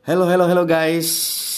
[0.00, 1.04] Hello, hello, hello guys.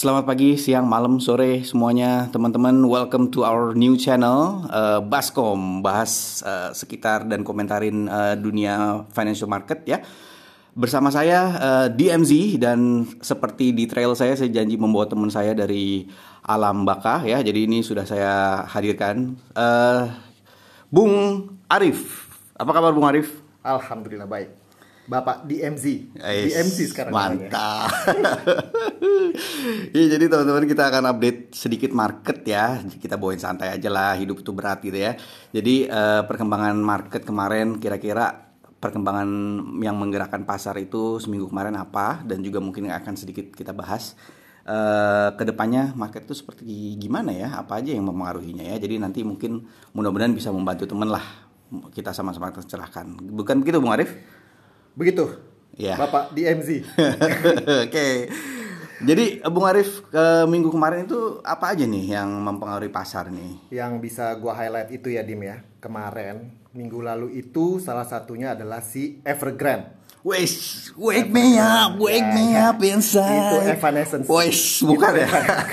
[0.03, 2.75] Selamat pagi, siang, malam, sore semuanya teman-teman.
[2.91, 9.47] Welcome to our new channel uh, Baskom, bahas uh, sekitar dan komentarin uh, dunia financial
[9.47, 10.03] market ya.
[10.75, 16.11] Bersama saya uh, DMZ dan seperti di trail saya saya janji membawa teman saya dari
[16.43, 17.39] alam baka ya.
[17.47, 20.11] Jadi ini sudah saya hadirkan uh,
[20.91, 22.27] Bung Arif.
[22.59, 23.39] Apa kabar Bung Arif?
[23.63, 24.62] Alhamdulillah baik.
[25.03, 26.15] Bapak DMZ.
[26.23, 27.13] Ais, DMZ sekarang.
[27.15, 27.91] Mantap.
[29.93, 32.81] Iya jadi teman-teman kita akan update sedikit market ya.
[32.81, 35.19] Kita bawain santai aja lah, hidup itu berat gitu ya.
[35.51, 38.53] Jadi eh, perkembangan market kemarin kira-kira
[38.83, 39.29] perkembangan
[39.83, 44.15] yang menggerakkan pasar itu seminggu kemarin apa dan juga mungkin akan sedikit kita bahas.
[44.63, 47.59] Eh, ke depannya market itu seperti gimana ya?
[47.59, 48.77] Apa aja yang mempengaruhinya ya?
[48.79, 51.25] Jadi nanti mungkin mudah-mudahan bisa membantu teman lah
[51.91, 53.19] kita sama-sama tercerahkan.
[53.19, 54.42] Bukan begitu Bung Arif?
[54.93, 55.25] Begitu.
[55.75, 55.97] Ya.
[55.97, 56.85] Bapak DMZ.
[57.89, 58.29] Oke.
[59.03, 63.75] Jadi Bung Arif ke minggu kemarin itu apa aja nih yang mempengaruhi pasar nih?
[63.75, 65.59] Yang bisa gua highlight itu ya Dim ya.
[65.83, 69.99] Kemarin minggu lalu itu salah satunya adalah si Evergrande.
[70.23, 70.55] Wes,
[70.95, 73.27] wake me up, wake me Ya, up inside.
[73.43, 74.31] Itu Evanescence.
[74.31, 75.27] Wes, bukan ya?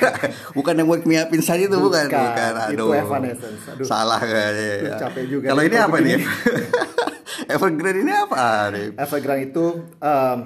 [0.58, 2.52] bukan yang wake me up inside itu bukan, Bukan, bukan.
[2.74, 2.98] itu Aduh.
[2.98, 3.62] Evanescence.
[3.70, 3.86] Aduh.
[3.86, 4.90] Salah kayaknya.
[4.90, 4.98] Ya.
[4.98, 6.18] capek juga Kalau ini apa nih?
[7.50, 8.36] Evergrande ini apa,
[8.70, 8.94] Arif?
[8.94, 9.66] Evergrande itu
[9.98, 10.40] em,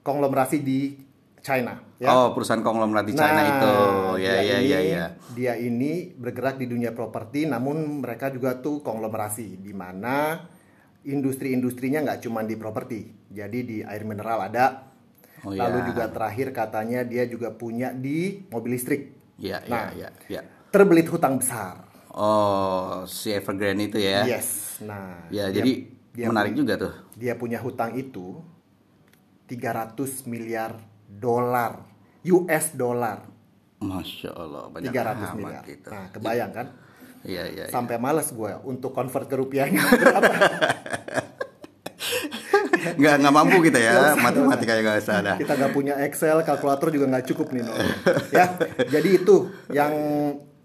[0.00, 0.96] konglomerasi di
[1.44, 1.76] China.
[1.96, 2.08] Ya.
[2.10, 3.74] Oh, perusahaan konglomerat di China Nah, itu.
[4.20, 5.04] Ya, ya, ini, ya, ya.
[5.30, 10.48] Dia ini bergerak di dunia properti, namun mereka juga tuh konglomerasi, di mana
[11.04, 13.00] industri-industrinya nggak cuma di properti.
[13.28, 14.88] Jadi di air mineral ada,
[15.44, 15.86] Oh, lalu ya.
[15.86, 19.12] juga terakhir katanya dia juga punya di mobil listrik.
[19.36, 19.92] Ya, Nah.
[19.92, 20.42] ya, ya, ya.
[20.68, 21.84] Terbelit hutang besar.
[22.10, 24.24] Oh, si Evergrande itu ya.
[24.24, 24.80] Yes.
[24.80, 25.72] Nah, Ya, dia- jadi
[26.16, 26.92] dia menarik punya- juga tuh.
[27.14, 28.40] Dia punya hutang itu
[29.46, 29.92] 300
[30.24, 31.84] miliar dolar
[32.24, 33.28] US dollar.
[33.76, 35.62] Masya Allah, banyak 300 amat miliar.
[35.68, 35.88] gitu.
[35.92, 36.66] Nah, kebayang kan?
[37.22, 37.64] Iya, iya.
[37.68, 37.70] iya.
[37.70, 40.32] Sampai males gue untuk convert ke rupiahnya berapa.
[42.96, 45.32] Nggak, nggak mampu kita ya, matematika yang nggak usah ada.
[45.36, 47.66] Kita nggak punya Excel, kalkulator juga nggak cukup nih.
[48.30, 48.56] Ya,
[48.88, 49.92] jadi itu yang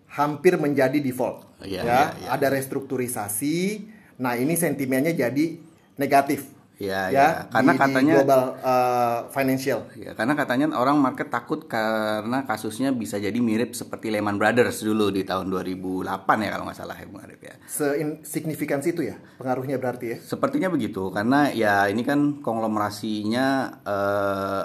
[0.08, 1.44] hampir menjadi default.
[1.60, 2.28] Iya, ya, iya, iya.
[2.32, 3.90] ada restrukturisasi.
[4.22, 5.58] Nah, ini sentimennya jadi
[5.98, 6.62] negatif.
[6.82, 7.28] Iya, ya, iya.
[7.54, 9.80] Karena di, di katanya- global uh, financial.
[9.94, 15.14] Ya, karena katanya orang market takut karena kasusnya bisa jadi mirip seperti Lehman Brothers dulu
[15.14, 16.10] di tahun 2008
[16.42, 17.54] ya kalau nggak salah ya Bung Arif ya.
[17.70, 20.18] Sesignifikansi itu ya pengaruhnya berarti ya.
[20.26, 23.46] Sepertinya begitu karena ya ini kan konglomerasinya
[23.86, 24.64] eh,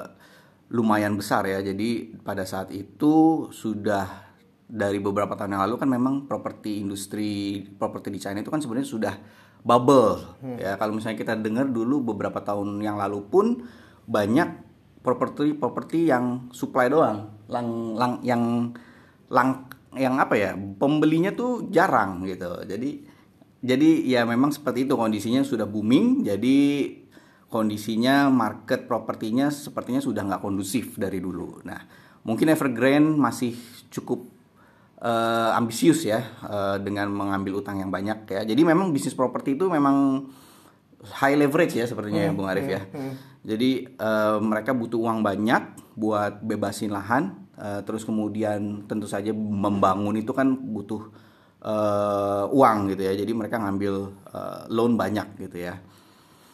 [0.72, 1.61] lumayan besar ya.
[1.61, 4.25] Jadi pada saat itu sudah
[4.66, 8.89] dari beberapa tahun yang lalu kan memang properti industri properti di China itu kan sebenarnya
[8.89, 9.15] sudah
[9.66, 10.22] bubble
[10.62, 10.78] ya.
[10.78, 13.66] Kalau misalnya kita dengar dulu beberapa tahun yang lalu pun
[14.06, 14.62] banyak
[15.03, 18.71] properti properti yang supply doang, lang lang yang
[19.27, 19.66] lang
[19.99, 22.62] yang apa ya pembelinya tuh jarang gitu.
[22.62, 23.03] Jadi
[23.66, 26.22] jadi ya memang seperti itu kondisinya sudah booming.
[26.22, 26.56] Jadi
[27.50, 31.66] kondisinya market propertinya sepertinya sudah nggak kondusif dari dulu.
[31.66, 31.83] Nah
[32.22, 33.59] mungkin Evergrande masih
[33.91, 34.36] cukup
[35.01, 38.43] eh, ambisius ya eh, dengan mengambil utang yang banyak ya.
[38.45, 40.29] Jadi memang bisnis properti itu memang
[41.07, 42.83] high leverage ya sepertinya ya Bung Arif ya.
[43.47, 50.19] Jadi eh, mereka butuh uang banyak buat bebasin lahan, eh, terus kemudian tentu saja membangun
[50.19, 51.13] itu kan butuh
[51.63, 53.13] eh, uang gitu ya.
[53.15, 53.95] Jadi mereka ngambil
[54.34, 55.78] eh, loan banyak gitu ya.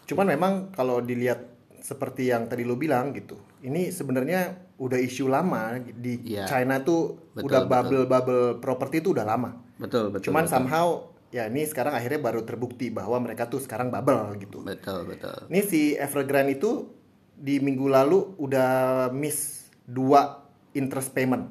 [0.04, 1.48] Cuman memang kalau dilihat
[1.82, 6.50] seperti yang tadi lo bilang gitu, ini sebenarnya udah isu lama di Iya.
[6.50, 7.70] China tuh Betul, udah betul.
[7.70, 9.54] bubble bubble properti itu udah lama.
[9.78, 10.30] Betul betul.
[10.30, 10.54] Cuman betul.
[10.58, 10.86] somehow
[11.30, 14.66] ya ini sekarang akhirnya baru terbukti bahwa mereka tuh sekarang bubble gitu.
[14.66, 15.46] betul betul.
[15.46, 16.90] Ini si Evergrande itu
[17.32, 18.70] di minggu lalu udah
[19.10, 20.42] miss dua
[20.74, 21.48] interest payment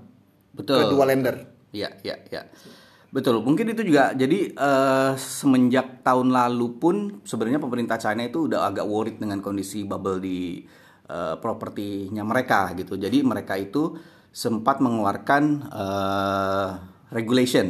[0.51, 0.83] Betul.
[0.83, 1.35] ke dua lender.
[1.71, 2.41] Iya, iya, iya.
[3.11, 3.43] Betul.
[3.43, 8.87] Mungkin itu juga jadi eh, semenjak tahun lalu pun sebenarnya pemerintah China itu udah agak
[8.87, 10.63] worried dengan kondisi bubble di
[11.11, 12.95] eh, propertinya mereka gitu.
[12.95, 13.99] Jadi mereka itu
[14.31, 16.69] sempat mengeluarkan eh,
[17.11, 17.67] regulation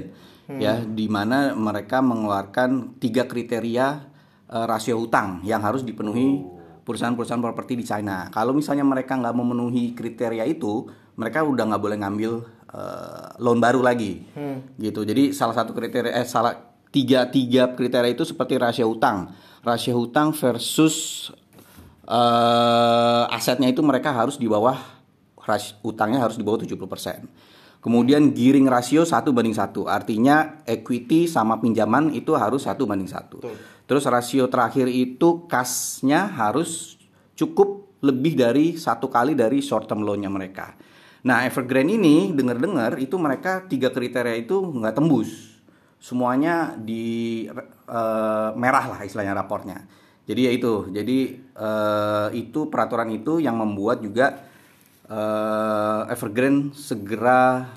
[0.51, 3.87] ya di mana mereka mengeluarkan tiga kriteria
[4.51, 6.43] eh, rasio hutang yang harus dipenuhi
[6.81, 8.27] perusahaan-perusahaan properti di China.
[8.33, 12.31] Kalau misalnya mereka nggak memenuhi kriteria itu, mereka udah nggak boleh ngambil
[12.73, 14.27] eh, loan baru lagi,
[14.75, 15.05] gitu.
[15.05, 16.57] Jadi salah satu kriteria, eh salah
[16.91, 19.31] tiga tiga kriteria itu seperti rasio hutang,
[19.63, 21.29] rasio hutang versus
[22.11, 24.75] eh, asetnya itu mereka harus di bawah
[25.47, 27.25] ras, utangnya harus di bawah 70%.
[27.81, 33.41] Kemudian gearing rasio satu banding satu, artinya equity sama pinjaman itu harus satu banding satu.
[33.41, 33.57] Betul.
[33.89, 37.01] Terus rasio terakhir itu kasnya harus
[37.33, 40.77] cukup lebih dari satu kali dari short term loan-nya mereka.
[41.21, 45.61] Nah, Evergrande ini dengar-dengar itu mereka tiga kriteria itu nggak tembus.
[46.01, 47.45] Semuanya di
[47.89, 49.85] uh, merah lah istilahnya raportnya.
[50.25, 50.73] Jadi ya itu.
[50.89, 51.17] Jadi
[51.61, 54.41] uh, itu peraturan itu yang membuat juga
[55.05, 57.69] uh, Evergrande segera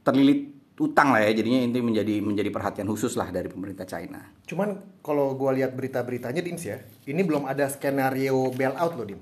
[0.00, 4.20] terlilit utang lah ya jadinya ini menjadi menjadi perhatian khusus lah dari pemerintah China.
[4.44, 9.20] Cuman kalau gue lihat berita-beritanya Dims ya, ini belum ada skenario bailout loh Dim.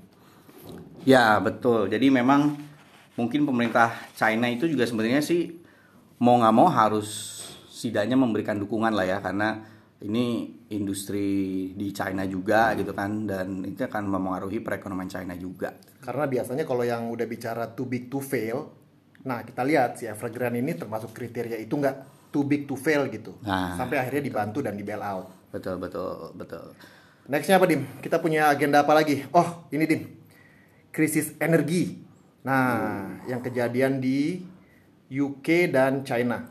[1.07, 1.87] Ya betul.
[1.87, 2.59] Jadi memang
[3.15, 5.55] mungkin pemerintah China itu juga sebenarnya sih
[6.19, 7.39] mau nggak mau harus
[7.71, 9.63] setidaknya memberikan dukungan lah ya karena
[10.05, 11.27] ini industri
[11.73, 15.73] di China juga gitu kan dan itu akan mempengaruhi perekonomian China juga.
[16.01, 18.85] Karena biasanya kalau yang udah bicara too big to fail
[19.25, 23.33] Nah, kita lihat si Evergrande ini termasuk kriteria itu nggak too big to fail gitu.
[23.41, 25.49] Nah, Sampai akhirnya dibantu dan di bail out.
[25.49, 26.77] Betul, betul, betul.
[27.25, 27.89] Nextnya apa, Dim?
[28.05, 29.25] Kita punya agenda apa lagi?
[29.33, 30.05] Oh, ini, Dim.
[30.93, 32.05] Krisis energi.
[32.45, 33.33] Nah, hmm.
[33.33, 34.45] yang kejadian di
[35.09, 36.45] UK dan China.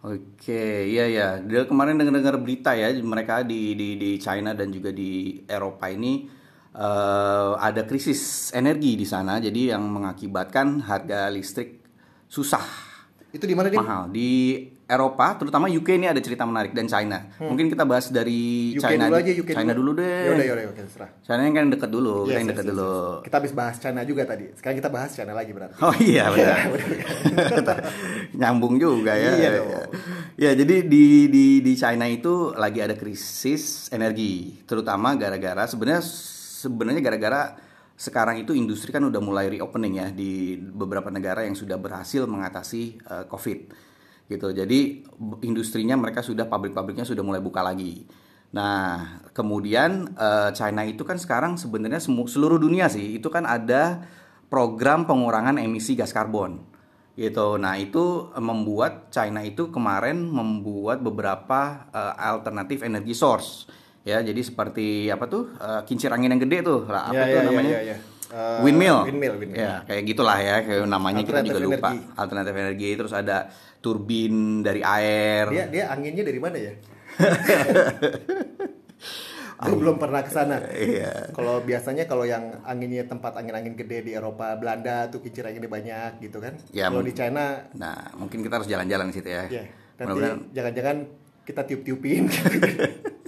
[0.00, 1.28] Oke, iya ya.
[1.44, 6.24] Dia kemarin dengar-dengar berita ya, mereka di di di China dan juga di Eropa ini
[6.72, 11.84] uh, ada krisis energi di sana, jadi yang mengakibatkan harga listrik
[12.32, 12.64] susah.
[13.28, 13.76] Itu di mana dia?
[13.76, 17.30] Mahal di Eropa, terutama UK ini ada cerita menarik dan China.
[17.38, 17.54] Hmm.
[17.54, 20.22] Mungkin kita bahas dari UK China dulu aja, UK China dulu, dulu deh.
[20.26, 21.10] Yaudah, yaudah, serah.
[21.22, 22.90] China yang kan deket dulu, yes, kita yang deket yes, dulu.
[22.90, 23.22] Yes.
[23.22, 24.44] Kita habis bahas China juga tadi.
[24.58, 25.78] Sekarang kita bahas China lagi berarti.
[25.78, 26.58] Oh iya, benar.
[28.34, 29.30] Nyambung juga ya.
[29.38, 29.70] Iya dong.
[30.34, 36.02] Ya, jadi di di di China itu lagi ada krisis energi, terutama gara-gara sebenarnya
[36.66, 37.42] sebenarnya gara-gara
[38.00, 42.96] sekarang itu industri kan udah mulai reopening ya di beberapa negara yang sudah berhasil mengatasi
[43.04, 43.89] uh, COVID
[44.30, 44.54] gitu.
[44.54, 45.02] Jadi
[45.42, 48.06] industrinya mereka sudah pabrik-pabriknya sudah mulai buka lagi.
[48.54, 54.06] Nah, kemudian uh, China itu kan sekarang sebenarnya seluruh dunia sih itu kan ada
[54.46, 56.62] program pengurangan emisi gas karbon
[57.18, 57.58] gitu.
[57.58, 63.66] Nah, itu membuat China itu kemarin membuat beberapa uh, alternatif energi source
[64.00, 67.36] ya jadi seperti apa tuh uh, kincir angin yang gede tuh lah apa ya, tuh
[67.36, 67.96] ya, namanya ya, ya, ya.
[68.30, 68.98] Uh, windmill.
[69.04, 72.16] windmill windmill ya kayak gitulah ya kayak namanya kita juga lupa energi.
[72.16, 73.36] alternatif energi terus ada
[73.80, 76.72] turbin dari air dia dia anginnya dari mana ya
[79.60, 80.56] Gue belum pernah ke sana.
[80.72, 81.36] Iya.
[81.36, 86.16] Kalau biasanya kalau yang anginnya tempat angin-angin gede di Eropa, Belanda tuh kincir anginnya banyak
[86.24, 86.56] gitu kan.
[86.72, 89.44] Ya, kalau di China, nah mungkin kita harus jalan-jalan di situ ya.
[89.52, 89.64] Iya.
[90.00, 90.96] Nanti jangan-jangan
[91.44, 92.24] kita tiup-tiupin.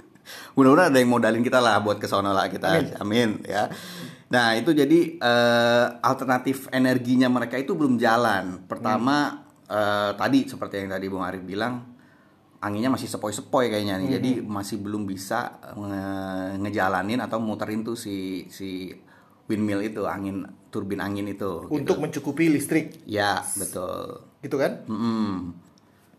[0.53, 3.67] mudah-mudahan ada yang modalin kita lah buat ke sono lah kita amin, amin ya
[4.29, 9.42] nah itu jadi uh, alternatif energinya mereka itu belum jalan pertama hmm.
[9.69, 11.93] Uh, tadi seperti yang tadi bung Arif bilang
[12.63, 14.15] anginnya masih sepoi-sepoi kayaknya nih hmm.
[14.19, 16.05] jadi masih belum bisa nge
[16.63, 18.95] ngejalanin atau muterin tuh si si
[19.51, 22.03] windmill itu angin turbin angin itu untuk gitu.
[22.03, 25.31] mencukupi listrik ya betul gitu kan mm -hmm.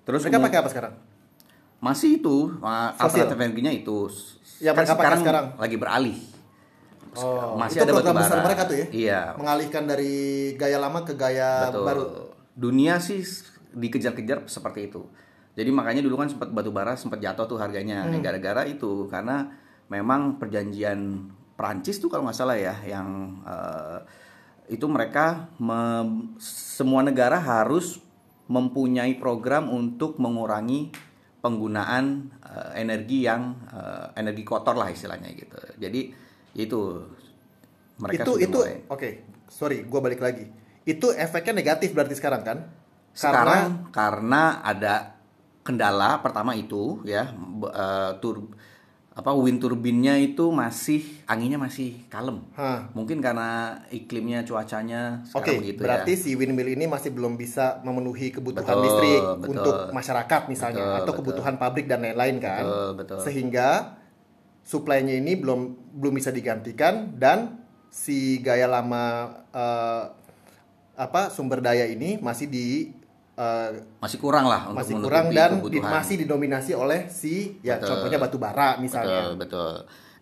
[0.05, 0.95] terus mereka pakai apa sekarang
[1.85, 2.37] masih itu
[2.97, 4.09] alternatif energinya itu.
[4.65, 6.17] Ya kan sekarang, sekarang lagi beralih.
[7.15, 8.87] Oh, masih itu ada program besar mereka tuh ya?
[8.91, 9.21] Iya.
[9.37, 10.15] Mengalihkan dari
[10.57, 11.85] gaya lama ke gaya Betul.
[11.85, 12.07] baru.
[12.55, 13.23] Dunia sih
[13.75, 15.03] dikejar-kejar seperti itu.
[15.55, 18.23] Jadi makanya dulu kan sempat batu bara sempat jatuh tuh harganya hmm.
[18.23, 19.55] gara-gara itu karena
[19.87, 24.03] memang perjanjian Prancis tuh kalau nggak salah ya yang uh,
[24.67, 25.47] itu mereka
[26.43, 28.03] semua negara harus
[28.51, 30.91] mempunyai program untuk mengurangi
[31.39, 35.55] penggunaan uh, energi yang uh, energi kotor lah istilahnya gitu.
[35.79, 36.11] Jadi
[36.59, 36.81] itu
[38.01, 39.13] mereka itu itu oke okay.
[39.47, 40.51] sorry gue balik lagi
[40.85, 42.59] itu efeknya negatif berarti sekarang kan?
[43.17, 44.95] Sekarang karena, karena ada
[45.65, 47.33] kendala pertama itu ya
[47.73, 48.53] uh, tur
[49.15, 52.43] apa wind turbinnya itu masih anginnya masih kalem.
[52.59, 52.91] Ha.
[52.99, 56.21] Mungkin karena iklimnya cuacanya sekarang okay, begitu berarti ya.
[56.21, 60.99] si windmill ini masih belum bisa memenuhi kebutuhan betul, listrik betul, untuk masyarakat misalnya betul,
[60.99, 61.19] atau betul.
[61.23, 62.67] kebutuhan pabrik dan lain-lain kan.
[62.67, 63.19] Betul, betul.
[63.23, 63.69] Sehingga
[64.67, 65.61] suplainya ini belum
[65.95, 67.63] belum bisa digantikan dan
[67.95, 70.24] si gaya lama uh,
[70.95, 72.95] apa sumber daya ini masih di
[73.39, 77.89] uh, masih kurang lah untuk masih kurang dan di, masih didominasi oleh si ya betul.
[77.95, 79.35] contohnya batu bara misalnya.
[79.35, 79.75] Betul, betul.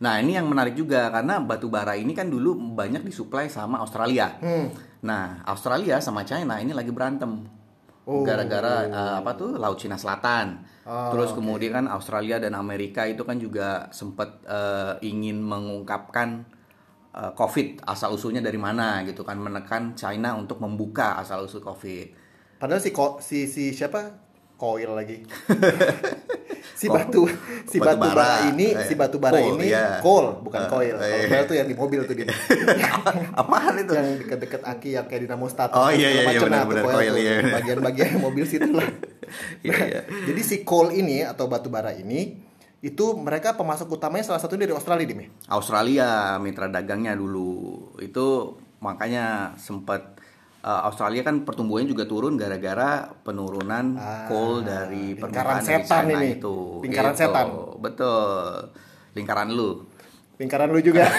[0.03, 4.35] Nah, ini yang menarik juga karena batu bara ini kan dulu banyak disuplai sama Australia.
[4.43, 4.67] Hmm.
[5.07, 7.47] Nah, Australia sama China ini lagi berantem.
[8.03, 8.27] Oh.
[8.27, 10.59] Gara-gara uh, apa tuh Laut Cina Selatan.
[10.83, 11.39] Oh, Terus okay.
[11.39, 16.51] kemudian kan Australia dan Amerika itu kan juga sempat uh, ingin mengungkapkan
[17.13, 22.07] COVID asal usulnya dari mana gitu kan menekan China untuk membuka asal usul COVID.
[22.57, 24.17] Padahal si ko, si si siapa?
[24.57, 25.21] Koil lagi.
[26.73, 27.27] si batu
[27.67, 28.49] si batu, batu bara, bara.
[28.49, 29.99] ini Eh, si batu bara coal, ini iya.
[30.01, 30.95] coal bukan Eh, coil.
[30.95, 31.29] eh, Kalau iya.
[31.29, 32.27] coil tuh yang di mobil tuh dia.
[33.41, 33.93] Apaan itu?
[33.93, 35.75] yang dekat-dekat aki yang kayak dinamo status.
[35.75, 37.35] Oh, iya, iya, iya, benar, Nah, benar, iya.
[37.51, 38.89] Bagian-bagian mobil situ lah.
[39.65, 40.01] Iya, iya.
[40.29, 42.42] Jadi si coal ini atau batu bara ini
[42.83, 45.29] itu mereka pemasok utamanya salah satunya dari Australia dim ya?
[45.49, 47.55] Australia mitra dagangnya dulu
[47.97, 48.27] itu
[48.79, 50.19] makanya sempat
[50.61, 56.35] uh, Australia kan pertumbuhannya juga turun gara-gara penurunan Ah, coal dari dari setan China ini.
[56.37, 57.23] itu Lingkaran Gitu.
[57.23, 57.47] setan.
[57.79, 58.75] betul
[59.15, 59.87] lingkaran lu
[60.35, 61.07] Lingkaran lu juga.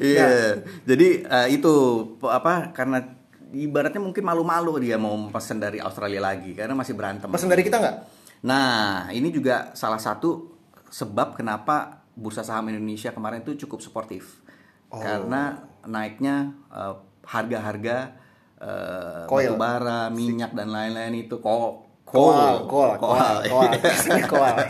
[0.00, 1.74] iya jadi uh, itu
[2.22, 3.21] apa karena
[3.52, 7.76] ibaratnya mungkin malu-malu dia mau pesan dari Australia lagi karena masih berantem Pesan dari kita
[7.78, 7.96] nggak?
[8.48, 10.50] Nah, ini juga salah satu
[10.90, 14.42] sebab kenapa bursa saham Indonesia kemarin itu cukup sportif.
[14.92, 15.00] Oh.
[15.00, 15.56] Karena
[15.88, 17.96] naiknya eh, harga-harga
[18.58, 21.81] uh, batu bara, minyak dan lain-lain itu kok
[22.12, 23.72] Koal, koal, koal, koal,
[24.28, 24.56] koal.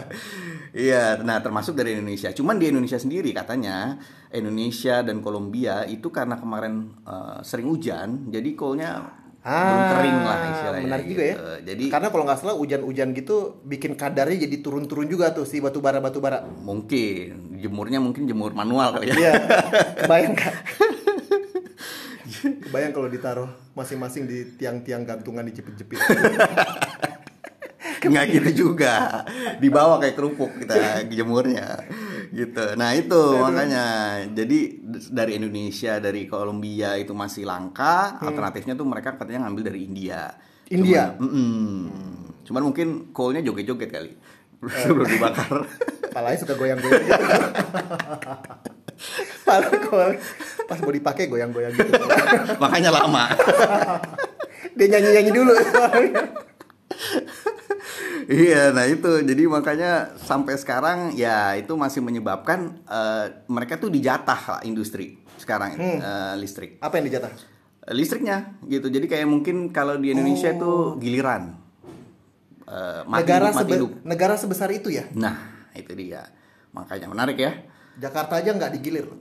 [0.72, 2.32] Iya, nah termasuk dari Indonesia.
[2.32, 4.00] Cuman di Indonesia sendiri katanya
[4.32, 10.80] Indonesia dan Kolombia itu karena kemarin eh, sering hujan, jadi coalnya belum kering lah istilahnya.
[10.80, 11.34] Ah, Menarik juga ya.
[11.34, 11.44] gitu.
[11.68, 15.82] Jadi Karena kalau nggak salah hujan-hujan gitu bikin kadarnya jadi turun-turun juga tuh si batu
[15.82, 16.46] bara batu bara.
[16.46, 19.14] mungkin jemurnya mungkin jemur manual kali ya.
[19.18, 19.32] Iya.
[20.06, 20.34] Kebayang?
[22.64, 25.98] Kebayang kalau ditaruh masing-masing di tiang-tiang gantungan dijepit-jepit.
[28.08, 29.22] Nggak gitu juga.
[29.62, 31.86] Dibawa kayak kerupuk kita jemurnya.
[32.32, 32.64] Gitu.
[32.74, 33.84] Nah, itu makanya.
[34.32, 34.82] Jadi
[35.12, 38.18] dari Indonesia, dari Kolombia itu masih langka.
[38.18, 40.34] Alternatifnya tuh mereka katanya ngambil dari India.
[40.72, 41.12] India?
[41.14, 41.76] Cuman, mm-mm.
[42.48, 44.12] Cuman mungkin coalnya joget-joget kali.
[44.82, 45.66] Sebelum dibakar.
[46.12, 47.24] Palanya suka goyang-goyang gitu.
[49.42, 50.14] Pala kalau
[50.70, 51.98] pas mau dipakai goyang-goyang gitu.
[52.62, 53.26] Makanya lama.
[54.78, 55.52] Dia nyanyi-nyanyi dulu.
[58.24, 64.40] Iya, nah itu jadi makanya sampai sekarang ya itu masih menyebabkan eh, mereka tuh dijatah
[64.48, 66.78] lah industri sekarang eh, listrik.
[66.78, 67.32] Apa yang dijatah?
[67.82, 68.86] Eh, Listriknya gitu.
[68.86, 71.58] Jadi kayak mungkin kalau di Indonesia itu giliran
[72.62, 73.90] Eh, mati negara hidup, mati sebe- hidup.
[74.02, 75.04] negara sebesar itu ya.
[75.12, 75.36] Nah,
[75.74, 76.24] itu dia.
[76.70, 77.52] Makanya menarik ya.
[77.98, 79.12] Jakarta aja nggak digilir.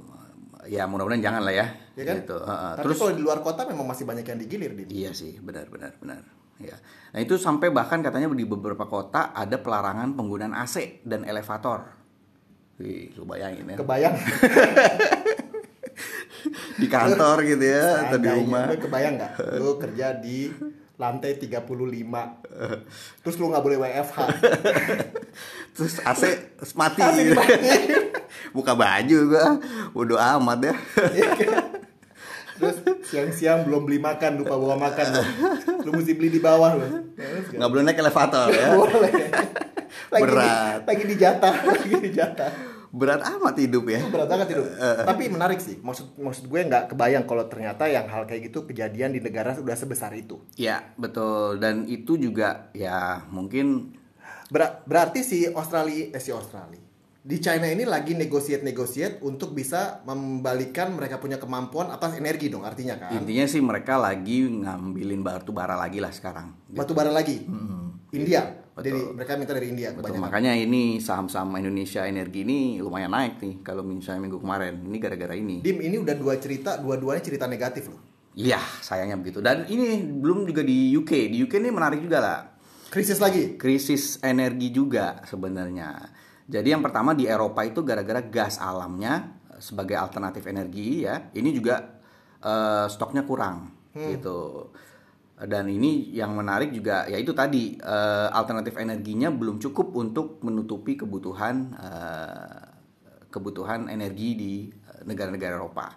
[0.64, 1.68] Ya mudah-mudahan jangan lah ya.
[1.98, 2.16] Ya kan?
[2.22, 2.38] Gitu.
[2.38, 2.72] Heeh.
[2.78, 4.84] Tapi Terus kalau di luar kota memang masih banyak yang digilir di.
[4.94, 6.22] Iya sih, benar benar benar.
[6.64, 6.78] Ya.
[7.12, 11.92] Nah, itu sampai bahkan katanya di beberapa kota ada pelarangan penggunaan AC dan elevator.
[12.80, 13.78] Wih, lu bayangin ya.
[13.78, 14.16] Kebayang.
[16.82, 18.66] Di kantor gitu ya atau di rumah.
[18.74, 19.32] lu kebayang nggak?
[19.62, 20.50] Lu kerja di
[20.98, 21.66] lantai 35
[23.22, 24.18] Terus lu nggak boleh WFH
[25.78, 26.24] Terus AC
[26.74, 27.02] mati.
[27.06, 27.38] AC gitu.
[28.54, 29.48] Buka baju gua.
[29.94, 30.76] Bodo amat ya.
[32.62, 32.78] Terus
[33.10, 35.22] siang-siang belum beli makan Lupa bawa makan lu
[35.82, 36.86] Lu mesti beli di bawah lu
[37.58, 38.78] Nggak boleh naik elevator ya.
[38.78, 39.14] Boleh
[40.12, 40.80] lagi Berat.
[40.84, 42.52] Di, lagi dijatah Lagi dijatah
[42.92, 44.04] Berat amat hidup ya.
[44.12, 44.64] berat banget itu.
[45.08, 45.80] Tapi menarik sih.
[45.80, 49.80] Maksud maksud gue nggak kebayang kalau ternyata yang hal kayak gitu kejadian di negara sudah
[49.80, 50.44] sebesar itu.
[50.60, 51.56] Ya, betul.
[51.64, 53.96] Dan itu juga ya mungkin
[54.52, 56.84] Ber- berarti si Australia eh si Australia
[57.22, 62.66] di China ini lagi negosiat negosiat untuk bisa membalikan mereka punya kemampuan atas energi dong
[62.66, 63.14] artinya kan.
[63.14, 66.50] intinya sih mereka lagi ngambilin batu bara lagi lah sekarang.
[66.74, 67.46] Batu bara lagi.
[68.12, 68.44] India.
[68.72, 68.82] Betul.
[68.82, 70.24] Jadi mereka minta dari India Betul, kebanyakan.
[70.26, 74.82] makanya ini saham-saham Indonesia Energi ini lumayan naik nih kalau misalnya minggu kemarin.
[74.82, 75.62] Ini gara-gara ini.
[75.62, 78.02] Dim ini udah dua cerita, dua-duanya cerita negatif loh.
[78.34, 79.44] Iya, sayangnya begitu.
[79.44, 81.36] Dan ini belum juga di UK.
[81.36, 82.40] Di UK ini menarik juga lah.
[82.92, 83.60] Krisis lagi.
[83.60, 86.21] Krisis energi juga sebenarnya.
[86.52, 91.32] Jadi yang pertama di Eropa itu gara-gara gas alamnya eh, sebagai alternatif energi ya.
[91.32, 91.80] Ini juga
[92.44, 94.68] eh, stoknya kurang gitu.
[95.42, 101.00] Dan ini yang menarik juga ya itu tadi eh, alternatif energinya belum cukup untuk menutupi
[101.00, 102.62] kebutuhan eh,
[103.32, 104.54] kebutuhan energi di
[105.08, 105.88] negara-negara Eropa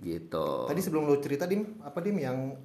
[0.00, 0.66] gitu.
[0.66, 2.56] Tadi sebelum lo cerita Dim, apa Dim yang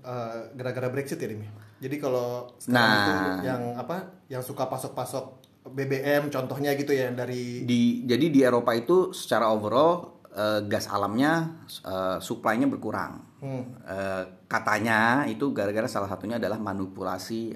[0.56, 1.44] gara-gara Brexit ya Dim?
[1.80, 3.36] Jadi kalau sekarang Nah.
[3.38, 3.96] itu yang apa?
[4.32, 10.24] Yang suka pasok-pasok BBM contohnya gitu ya dari di jadi di Eropa itu secara overall
[10.32, 13.30] eh, gas alamnya eh, supply-nya berkurang.
[13.40, 17.56] Eh, katanya itu gara-gara salah satunya adalah manipulasi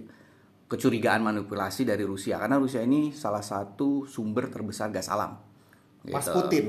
[0.68, 5.38] kecurigaan manipulasi dari Rusia karena Rusia ini salah satu sumber terbesar gas alam.
[6.08, 6.36] Mas Gitu.
[6.36, 6.66] Putin.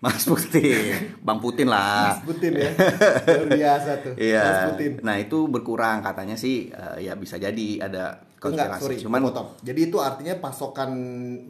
[0.00, 2.16] Mas Putin, Bang Putin lah.
[2.16, 2.72] Mas Putin ya.
[2.72, 4.12] Luar biasa tuh.
[4.16, 4.44] Iya.
[4.44, 4.90] Mas Putin.
[5.04, 8.80] Nah itu berkurang katanya sih eh, ya bisa jadi ada Enggak, konspirasi.
[8.80, 9.48] sorry, Cuman potong.
[9.60, 10.90] Jadi itu artinya pasokan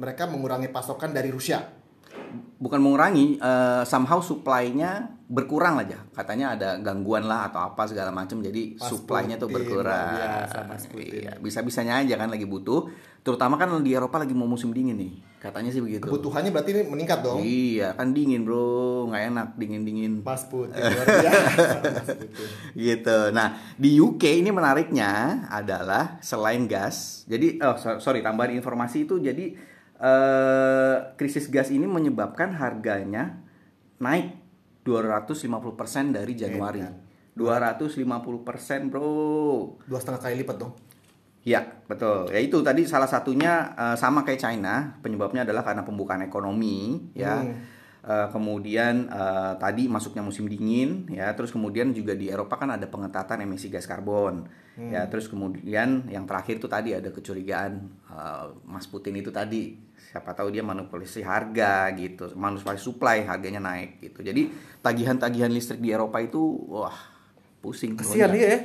[0.02, 1.62] mereka mengurangi pasokan dari Rusia.
[2.61, 8.43] Bukan mengurangi uh, somehow supply-nya berkurang aja katanya ada gangguan lah atau apa segala macam
[8.43, 10.19] jadi Pas supply-nya tuh berkurang
[10.99, 14.99] iya bisa bisanya aja kan lagi butuh terutama kan di Eropa lagi mau musim dingin
[14.99, 17.41] nih katanya sih begitu Kebutuhannya berarti ini meningkat dong.
[17.41, 20.13] iya kan dingin bro nggak enak dingin dingin.
[20.21, 20.77] Mas Putin.
[22.77, 23.19] gitu.
[23.33, 29.17] Nah di UK ini menariknya adalah selain gas, jadi oh so- sorry tambahan informasi itu
[29.17, 29.57] jadi
[30.00, 33.38] eh, krisis gas ini menyebabkan harganya
[34.00, 34.40] naik
[34.83, 36.83] 250% dari Januari.
[37.37, 39.12] 250% bro.
[39.87, 40.73] Dua setengah kali lipat dong.
[41.40, 42.28] Ya, betul.
[42.28, 47.40] Ya itu tadi salah satunya eh, sama kayak China, penyebabnya adalah karena pembukaan ekonomi, ya.
[47.40, 47.57] Hmm.
[48.00, 51.33] Eh, kemudian eh, tadi masuknya musim dingin, ya.
[51.33, 54.45] Terus kemudian juga di Eropa kan ada pengetatan emisi gas karbon,
[54.76, 55.09] ya.
[55.09, 59.80] Terus kemudian yang terakhir tuh tadi ada kecurigaan eh, Mas Putin itu tadi,
[60.11, 64.21] siapa tahu dia manipulasi harga gitu, manipulasi supply harganya naik gitu.
[64.21, 66.99] Jadi tagihan-tagihan listrik di Eropa itu, wah
[67.62, 67.95] pusing.
[67.95, 68.61] Kasihan dia ya.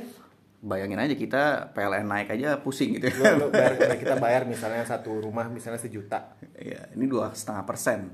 [0.58, 3.06] Bayangin aja kita PLN naik aja pusing gitu.
[3.14, 6.34] Lu, lu bayar, kita bayar misalnya satu rumah misalnya sejuta.
[6.58, 8.10] Iya, ini dua setengah persen.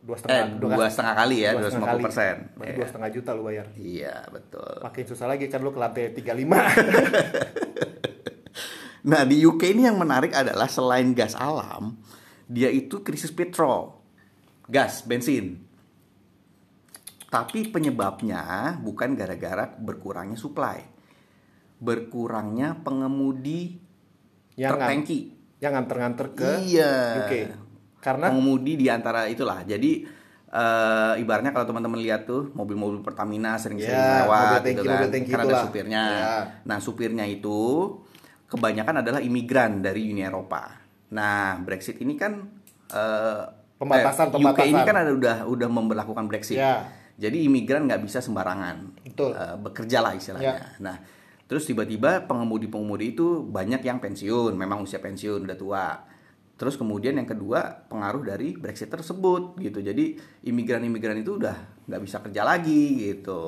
[0.00, 0.56] Dua Eh, setengah.
[0.56, 2.34] dua setengah kali ya, dua setengah persen.
[2.56, 2.76] Berarti Iya.
[2.80, 3.66] dua setengah juta lu bayar.
[3.76, 4.72] Iya, betul.
[4.80, 6.56] Makin susah lagi kan lu ke lantai 35.
[9.04, 11.92] Nah, di UK ini yang menarik adalah selain gas alam,
[12.46, 13.96] dia itu krisis petrol,
[14.66, 15.60] gas, bensin.
[17.26, 18.42] Tapi penyebabnya
[18.78, 20.78] bukan gara-gara berkurangnya supply.
[21.76, 23.74] Berkurangnya pengemudi
[24.54, 25.20] yang truk tangki.
[25.58, 26.94] yang nganter-nganter ke Iya.
[27.18, 27.32] UK.
[27.98, 29.64] Karena pengemudi di antara itulah.
[29.64, 30.04] Jadi
[30.46, 34.92] eh, ibaratnya kalau teman-teman lihat tuh mobil-mobil Pertamina sering-sering Ya, lewat mobil gitu kan.
[34.94, 35.64] mobil tangki kan ada itulah.
[35.64, 36.02] supirnya.
[36.06, 36.34] Ya.
[36.62, 37.58] Nah, supirnya itu
[38.46, 40.83] kebanyakan adalah imigran dari Uni Eropa.
[41.14, 42.42] Nah, Brexit ini kan
[42.90, 43.42] eh,
[43.74, 44.86] Pembatasan, eh, UK ini pembatasan.
[44.86, 46.58] kan ada udah udah memberlakukan Brexit.
[46.58, 46.90] Ya.
[47.14, 49.30] Jadi imigran nggak bisa sembarangan Betul.
[49.32, 50.54] eh, bekerja lah istilahnya.
[50.58, 50.66] Ya.
[50.82, 50.96] Nah,
[51.46, 55.86] terus tiba-tiba pengemudi-pengemudi itu banyak yang pensiun, memang usia pensiun udah tua.
[56.54, 59.82] Terus kemudian yang kedua pengaruh dari Brexit tersebut gitu.
[59.82, 60.14] Jadi
[60.46, 61.54] imigran-imigran itu udah
[61.86, 63.42] nggak bisa kerja lagi gitu.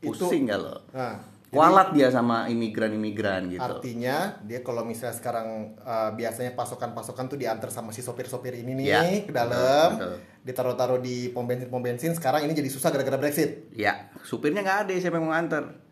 [0.00, 0.76] Itu- Pusing kalau.
[0.92, 1.16] Nah,
[1.50, 3.58] Kualat dia sama imigran-imigran gitu.
[3.58, 8.86] Artinya dia kalau misalnya sekarang uh, biasanya pasokan-pasokan tuh diantar sama si sopir-sopir ini nih
[8.86, 9.98] Ya, ke dalam,
[10.46, 12.14] ditaruh-taruh di pom bensin pom bensin.
[12.14, 13.66] Sekarang ini jadi susah gara-gara Brexit.
[13.74, 15.89] Ya, supirnya nggak ada siapa yang mau nganter.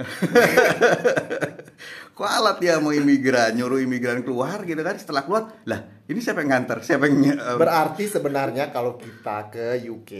[2.12, 4.94] Kualat dia mau imigran, nyuruh imigran keluar gitu kan.
[4.94, 6.76] Setelah keluar, lah ini siapa yang nganter?
[6.84, 10.10] Siapa yang eh, Berarti sebenarnya kalau kita ke UK,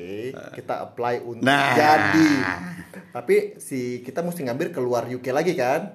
[0.55, 1.73] kita apply untuk Nah.
[1.77, 2.31] jadi.
[3.12, 5.93] Tapi si kita mesti ngambil keluar UK lagi kan?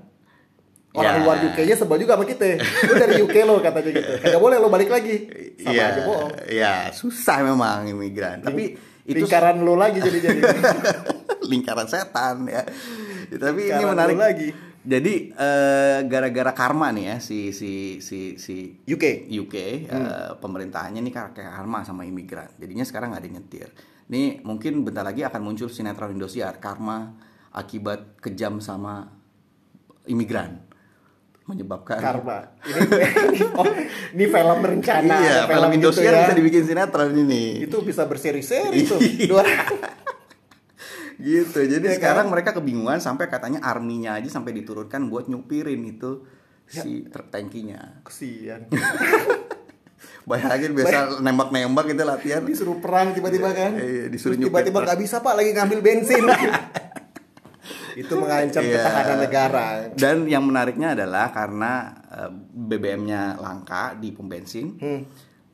[0.94, 1.20] Orang Ya.
[1.20, 2.56] luar UK-nya sebel juga sama kita.
[2.56, 4.12] Lu dari UK lo katanya gitu.
[4.16, 5.28] Kagak boleh lo balik lagi.
[5.60, 6.30] Sama Iya, aja bohong.
[6.48, 8.40] Iya, susah memang imigran.
[8.40, 8.64] Tapi
[9.04, 10.40] itu Lingkaran lo lagi jadi jadi.
[11.52, 12.64] lingkaran setan ya.
[13.34, 14.50] Tapi ini menarik lagi.
[14.86, 19.30] Jadi eh, gara-gara karma nih ya si si si si UK.
[19.34, 19.56] UK
[19.90, 22.54] eh, pemerintahannya nih kayak karma sama imigran.
[22.62, 23.70] Jadinya sekarang nggak ada nyetir.
[24.14, 27.18] Nih mungkin bentar lagi akan muncul sinetron Indosiar karma
[27.50, 29.10] akibat kejam sama
[30.06, 30.62] imigran
[31.46, 32.42] menyebabkan Karma.
[32.66, 32.80] Ini,
[33.30, 33.66] ini, oh,
[34.18, 35.16] ini film berencana.
[35.22, 36.22] iya ada film gitu Indosiar ya.
[36.26, 38.98] bisa dibikin sinetron ini Itu bisa berseri-seri tuh.
[39.30, 39.46] Dua
[41.18, 41.96] gitu jadi kan?
[41.96, 46.24] sekarang mereka kebingungan sampai katanya arminya aja sampai diturunkan buat nyupirin itu
[46.66, 46.82] Ya.
[46.82, 48.66] si truk tangkinya kesian.
[50.26, 53.78] bayangin biasa nembak-nembak gitu latihan Disuruh perang tiba-tiba kan.
[53.78, 56.26] Iya, disuruh tiba-tiba nggak bisa pak lagi ngambil bensin.
[57.96, 58.76] itu mengancam Iya.
[58.76, 59.66] ketahanan negara.
[59.94, 61.72] dan yang menariknya adalah karena
[62.12, 65.02] eh, BBM-nya langka di pom bensin Hmm.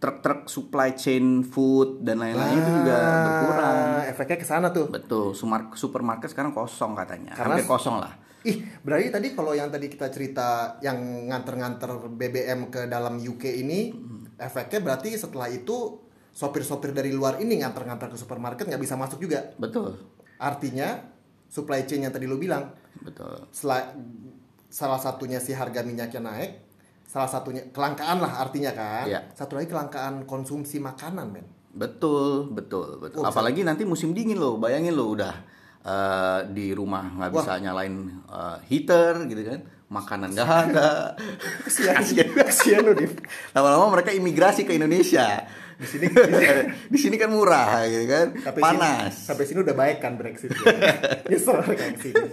[0.01, 3.77] Truk-truk supply chain food dan lain-lain itu juga Ah, berkurang.
[4.09, 4.89] Efeknya ke sana tuh.
[4.89, 5.37] betul
[5.71, 7.37] supermarket sekarang kosong katanya.
[7.37, 8.17] Karena- hampir kosong lah.
[8.41, 10.97] Ih, berarti tadi kalau yang tadi kita cerita yang
[11.29, 13.93] nganter-nganter BBM ke dalam UK ini,
[14.35, 16.01] efeknya berarti setelah itu
[16.33, 19.53] sopir-sopir dari luar ini nganter-nganter ke supermarket nggak bisa masuk juga.
[19.61, 19.93] betul.
[20.41, 20.97] Artinya
[21.45, 23.45] supply chain yang tadi lu bilang, betul.
[24.71, 26.51] salah satunya si harga minyaknya naik,
[27.11, 29.03] salah satunya kelangkaan lah artinya kan.
[29.03, 29.19] Iya.
[29.35, 31.43] Satu lagi kelangkaan konsumsi makanan, men.
[31.75, 33.19] Betul, betul, betul.
[33.19, 33.35] Oh, bisa.
[33.35, 35.35] Apalagi nanti musim dingin loh, bayangin lo udah
[35.83, 37.43] eh, di rumah nggak Wah.
[37.43, 37.95] bisa nyalain
[38.31, 39.59] eh, heater gitu kan,
[39.91, 41.19] makanan nggak ada.
[41.67, 41.99] Kesian,
[42.47, 43.11] kesian lu, Div.
[43.51, 45.43] Lama-lama mereka imigrasi ke Indonesia.
[45.81, 46.07] Di sini,
[46.87, 49.11] di sini kan murah gitu kan, Sampai panas.
[49.11, 50.53] Sini, sampai sini udah baik kan Brexit.
[50.55, 50.63] ya.
[51.31, 52.23] Nyesel kayak sini.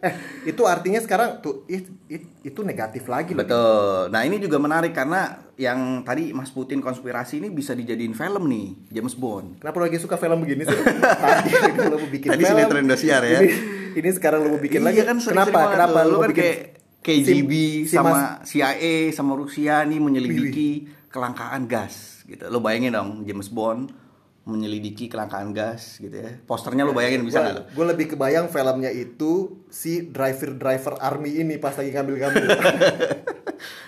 [0.00, 0.12] Eh
[0.50, 3.42] itu artinya sekarang tuh it- it- itu negatif lagi loh.
[3.42, 4.08] Betul.
[4.08, 8.66] Nah ini juga menarik karena yang tadi Mas Putin konspirasi ini bisa dijadiin film nih,
[8.90, 9.60] James Bond.
[9.60, 10.72] Kenapa lagi suka film begini sih?
[11.20, 12.56] Tadi lo mau bikin Tadi film.
[12.56, 13.38] sinetron Indosiar ya.
[13.38, 13.48] Ini,
[13.94, 15.00] ini sekarang lo mau bikin Iya lagi.
[15.04, 15.52] kan Kenapa?
[15.52, 16.58] banget Kenapa lo kan bikin kayak
[17.00, 20.70] KGB si- si sama Mas- CIA sama Rusia nih menyelidiki
[21.08, 22.44] kelangkaan gas gitu.
[22.46, 23.92] Lo bayangin dong James Bond
[24.42, 26.40] menyelidiki kelangkaan gas gitu ya.
[26.42, 27.70] Posternya lo bayangin bisa nggak?
[27.70, 32.48] Gue lebih kebayang filmnya itu si driver-driver army ini pas lagi ngambil-ngambil.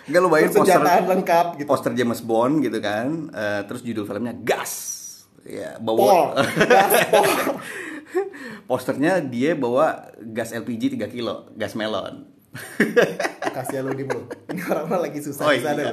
[0.06, 1.66] Enggak lo bayangin poster lengkap gitu.
[1.66, 3.08] poster James Bond gitu kan.
[3.28, 5.00] Eh, terus judul filmnya gas.
[5.42, 6.38] Ya, Pol, bawa
[6.70, 7.26] gas pol.
[8.64, 12.30] posternya dia bawa gas LPG 3 kilo, gas melon.
[13.52, 14.28] Kasihan lo di bro.
[14.46, 15.82] Ini orang-orang lagi susah Oh, di sana.
[15.82, 15.92] iya.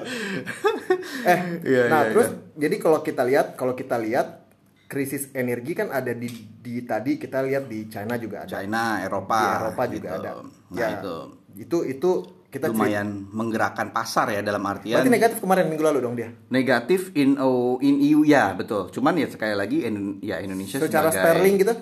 [1.24, 4.49] Eh, Iya, nah iya, terus jadi kalau kita lihat, kalau kita lihat
[4.90, 6.26] krisis energi kan ada di,
[6.58, 8.50] di tadi kita lihat di China juga ada.
[8.50, 10.18] China, Eropa, di Eropa juga gitu.
[10.18, 10.32] ada.
[10.42, 11.16] Nah, ya, itu
[11.56, 12.10] itu itu
[12.50, 16.34] kita cerita- lumayan menggerakkan pasar ya dalam artian Berarti negatif kemarin minggu lalu dong dia.
[16.50, 18.90] negatif in oh, in EU ya betul.
[18.90, 21.74] Cuman ya sekali lagi in- ya Indonesia Secara sebagai sterling gitu?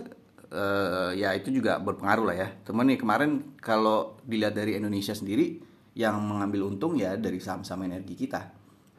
[0.47, 2.47] eh, ya itu juga berpengaruh lah ya.
[2.67, 5.63] Cuman nih kemarin kalau dilihat dari Indonesia sendiri
[5.95, 8.51] yang mengambil untung ya dari saham-saham energi kita.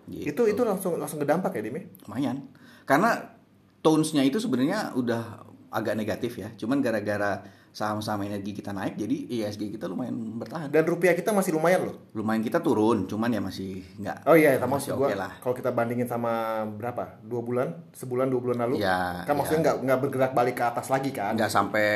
[0.09, 0.25] Gitu.
[0.25, 1.85] Itu itu langsung langsung kedampak ya Dimi?
[2.09, 2.49] lumayan.
[2.89, 3.37] Karena
[3.81, 6.49] tones-nya itu sebenarnya udah agak negatif ya.
[6.55, 10.67] Cuman gara-gara saham-saham energi kita naik jadi ISG kita lumayan bertahan.
[10.67, 11.97] Dan rupiah kita masih lumayan loh.
[12.11, 15.37] Lumayan kita turun, cuman ya masih nggak Oh iya, sama masih oke lah.
[15.39, 16.33] kalau kita bandingin sama
[16.67, 17.21] berapa?
[17.23, 19.39] Dua bulan, sebulan, dua bulan lalu, Ya, kan ya.
[19.39, 21.37] maksudnya nggak nggak bergerak balik ke atas lagi kan?
[21.37, 21.87] nggak sampai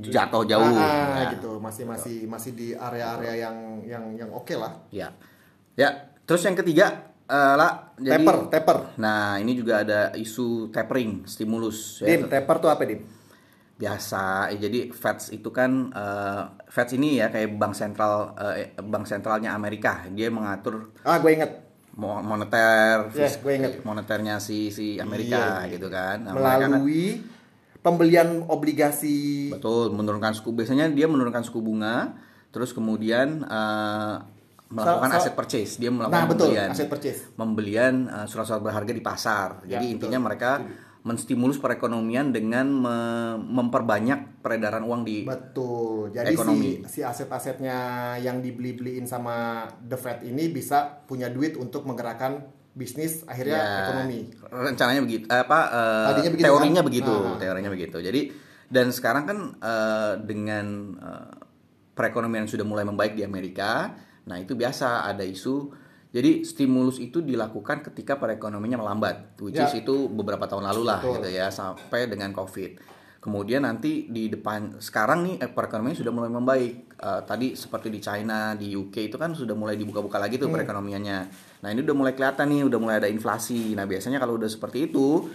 [0.00, 1.36] jatuh jauh Ah, ya.
[1.36, 4.74] gitu, masih masih masih di area-area yang yang yang oke lah.
[4.88, 5.12] ya
[5.76, 5.92] ya
[6.24, 8.76] terus yang ketiga eh, lah jadi Taper, taper.
[8.96, 12.08] nah ini juga ada isu tapering stimulus ya.
[12.10, 13.04] Dim, taper tuh apa dim?
[13.78, 19.06] biasa eh, jadi Feds itu kan eh, Feds ini ya kayak bank sentral eh, bank
[19.06, 21.62] sentralnya Amerika dia mengatur Ah, gue inget
[21.94, 23.72] mo- moneter Yes, fis- gue inget.
[23.84, 25.70] moneternya si si Amerika Iya, iya.
[25.70, 27.22] gitu kan Nah, kan- melalui
[27.78, 29.48] pembelian obligasi.
[29.54, 32.18] Betul, menurunkan suku biasanya dia menurunkan suku bunga,
[32.50, 34.14] terus kemudian eh,
[34.68, 37.20] melakukan Sa- sa- aset purchase, dia melakukan Nah, betul, pembelian, aset purchase.
[37.32, 39.48] pembelian eh, surat-surat berharga di pasar.
[39.62, 39.94] Ya, Jadi betul.
[39.98, 40.50] intinya mereka
[41.00, 46.10] menstimulus perekonomian dengan me- memperbanyak peredaran uang di Betul.
[46.10, 46.84] Jadi Ekonomi.
[46.84, 47.76] si si aset-asetnya
[48.18, 54.30] yang dibeli-beliin sama The Fed ini bisa punya duit untuk menggerakkan bisnis akhirnya Ya, ekonomi.
[54.44, 56.86] Rencananya begitu, eh, apa eh, Tadinya begitu, teorinya kan?
[56.86, 57.38] begitu, Nah.
[57.38, 57.98] teorinya begitu.
[57.98, 58.20] Jadi
[58.68, 61.30] dan sekarang kan eh, dengan eh,
[61.90, 63.96] perekonomian sudah mulai membaik di Amerika,
[64.28, 65.72] nah itu biasa ada isu.
[66.08, 69.68] Jadi stimulus itu dilakukan ketika perekonomiannya melambat, which Ya.
[69.68, 71.20] is itu beberapa tahun lalu lah Betul.
[71.20, 72.80] gitu ya sampai dengan COVID.
[73.18, 76.96] Kemudian nanti di depan sekarang nih eh, perekonomian sudah mulai membaik.
[76.96, 81.18] Eh, tadi seperti di China, di UK itu kan sudah mulai dibuka-buka lagi tuh perekonomiannya.
[81.60, 83.76] Nah ini udah mulai kelihatan nih, udah mulai ada inflasi.
[83.76, 85.28] Nah biasanya kalau udah seperti itu,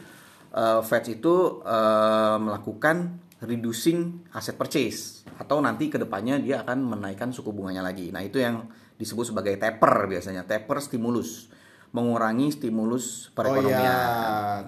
[0.58, 7.30] eh, Fed itu eh, melakukan reducing asset purchase atau nanti ke depannya dia akan menaikkan
[7.30, 8.10] suku bunganya lagi.
[8.10, 8.64] Nah itu yang
[8.98, 11.50] disebut sebagai taper biasanya, taper stimulus,
[11.94, 13.80] mengurangi stimulus Oh perekonomian.
[13.80, 14.02] iya,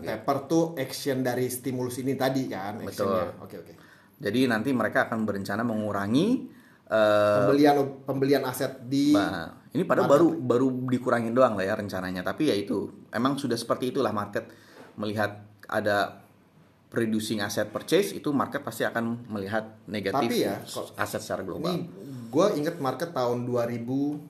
[0.02, 3.38] taper tuh action dari stimulus ini tadi kan, actionnya.
[3.42, 3.74] Oke oke.
[4.16, 6.48] Jadi nanti mereka akan berencana mengurangi
[6.88, 7.76] eh, Pembelian
[8.08, 12.24] pembelian aset di Bah, ini pada baru baru dikurangin doang lah ya rencananya.
[12.24, 14.48] Tapi ya itu emang sudah seperti itulah market
[14.96, 16.24] melihat ada
[16.96, 20.64] reducing asset purchase itu market pasti akan melihat negatif Tapi ya,
[20.96, 21.76] aset secara global.
[21.76, 24.22] Ini gue inget market tahun 2019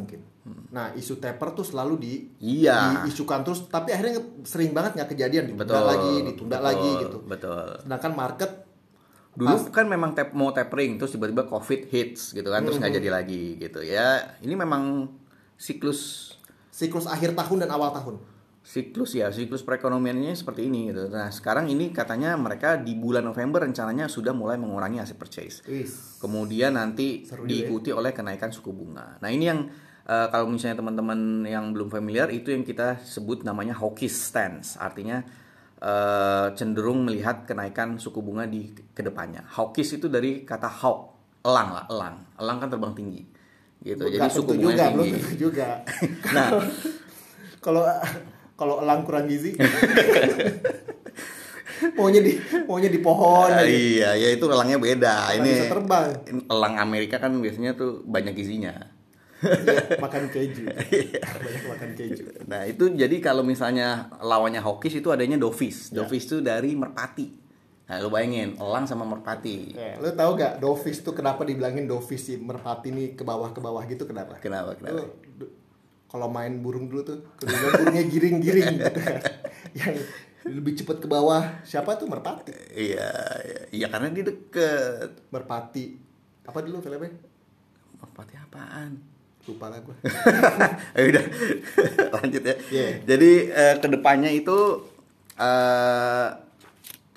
[0.00, 0.20] mungkin.
[0.72, 3.04] Nah isu taper tuh selalu di Iya.
[3.04, 5.84] diisukan terus, tapi akhirnya sering banget nggak kejadian, ditunda Betul.
[5.86, 7.18] lagi, ditunda betul, lagi gitu.
[7.28, 7.64] Betul.
[7.86, 8.52] Sedangkan market
[9.30, 13.08] Dulu kan memang tap, mau tapering terus tiba-tiba covid hits gitu kan terus nggak jadi
[13.14, 14.36] lagi gitu ya.
[14.42, 15.06] Ini memang
[15.54, 16.34] siklus
[16.74, 18.18] siklus akhir tahun dan awal tahun.
[18.70, 21.10] Siklus ya siklus perekonomiannya seperti ini gitu.
[21.10, 25.66] Nah sekarang ini katanya mereka di bulan November rencananya sudah mulai mengurangi aset purchase.
[25.66, 26.22] Wis.
[26.22, 29.18] Kemudian nanti Seru juga diikuti oleh kenaikan suku bunga.
[29.18, 29.66] Nah ini yang
[30.06, 34.78] eh, kalau misalnya teman-teman yang belum familiar itu yang kita sebut namanya hawkish stance.
[34.78, 35.18] Artinya
[35.82, 39.50] eh, cenderung melihat kenaikan suku bunga di ke depannya.
[39.50, 41.00] Hawkish itu dari kata hawk,
[41.42, 42.16] elang lah, elang.
[42.38, 43.22] Elang kan terbang tinggi.
[43.82, 43.98] Gitu.
[43.98, 45.34] Jadi Nggak suku bunganya juga, tinggi.
[45.34, 45.68] juga.
[46.38, 46.48] Nah,
[47.60, 47.84] Kalau
[48.60, 49.56] kalau elang kurang gizi,
[51.96, 52.36] maunya di
[52.68, 53.48] maunya di pohon.
[53.48, 53.64] Aja.
[53.64, 55.14] iya, ya itu elangnya beda.
[55.32, 56.08] Nggak ini bisa terbang.
[56.28, 58.76] ini elang Amerika kan biasanya tuh banyak gizinya.
[59.40, 60.68] Iya, makan keju.
[60.68, 62.24] Banyak makan keju.
[62.44, 65.88] Nah, itu jadi kalau misalnya lawannya hawkish itu adanya dovish.
[65.88, 66.04] Ya.
[66.04, 67.40] Dovish itu dari merpati.
[67.88, 69.72] Nah, lu bayangin, elang sama merpati.
[69.72, 73.64] Ya, lu tahu gak dovis tuh kenapa dibilangin dovis si merpati nih ke bawah ke
[73.64, 74.36] bawah gitu kenapa?
[74.38, 74.76] Kenapa?
[74.76, 75.08] Kenapa?
[75.08, 75.29] Lu-
[76.10, 79.00] kalau main burung dulu tuh, kedua burungnya giring-giring gitu.
[79.78, 79.94] Yang
[80.42, 82.50] lebih cepat ke bawah siapa tuh merpati?
[82.74, 83.14] Iya,
[83.46, 85.30] iya, iya karena dia deket.
[85.30, 85.94] Merpati.
[86.42, 87.14] Apa dulu filmnya?
[88.02, 88.98] Merpati apaan?
[89.46, 89.96] Lupa lah gue.
[90.98, 91.24] Eh, udah
[92.18, 92.54] lanjut ya.
[92.74, 92.88] Iya.
[93.06, 94.58] Jadi eh, ke depannya itu
[95.38, 96.28] eh,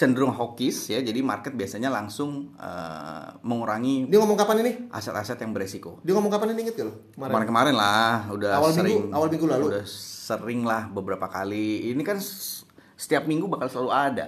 [0.04, 1.00] cenderung hawkish ya.
[1.00, 4.72] Jadi market biasanya langsung eh, mengurangi Dia ngomong kapan ini?
[4.90, 6.04] aset-aset yang beresiko.
[6.04, 6.94] Dia ngomong kapan ini inget gak lo?
[7.16, 9.02] Kemarin-kemarin lah, udah Awal minggu- sering.
[9.10, 9.66] awal minggu lalu.
[9.72, 11.88] Udah sering lah beberapa kali.
[11.90, 12.20] Ini kan
[12.94, 14.28] setiap minggu bakal selalu ada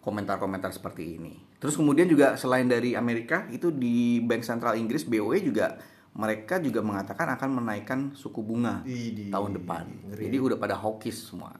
[0.00, 1.34] komentar-komentar seperti ini.
[1.56, 5.80] Terus kemudian juga selain dari Amerika itu di Bank Sentral Inggris BOE juga
[6.12, 9.84] mereka juga mengatakan akan menaikkan suku bunga Idih, tahun depan.
[10.08, 10.22] ngeri.
[10.26, 11.52] Jadi udah pada hawkish semua.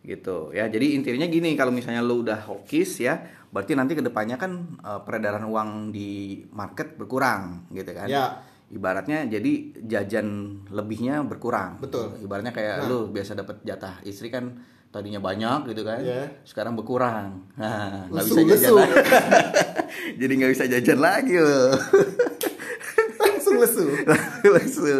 [0.00, 0.66] Gitu ya.
[0.66, 5.00] Jadi intinya gini kalau misalnya lo udah hawkish ya, berarti nanti ke depannya kan eh,
[5.04, 8.08] peredaran uang di market berkurang gitu kan.
[8.08, 8.40] Ya.
[8.70, 10.26] Ibaratnya jadi jajan
[10.70, 11.82] lebihnya berkurang.
[11.82, 12.14] Betul.
[12.22, 12.86] Ibaratnya kayak Nah.
[12.86, 15.98] lu biasa dapat jatah istri kan tadinya banyak gitu kan.
[15.98, 16.42] Iya.
[16.42, 17.50] Sekarang berkurang.
[17.58, 18.74] Nah, nggak bisa jajan lesu.
[18.74, 18.94] lagi.
[20.22, 21.62] jadi nggak bisa jajan lagi lo.
[23.20, 23.84] Langsung lesu.
[24.54, 24.94] Lesu.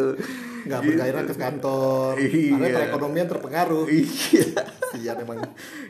[0.66, 2.12] Nggak bergairah ke kantor.
[2.20, 2.52] Iya.
[2.56, 3.86] Karena perekonomian terpengaruh.
[3.88, 4.46] Iya.
[4.90, 5.38] Iya memang.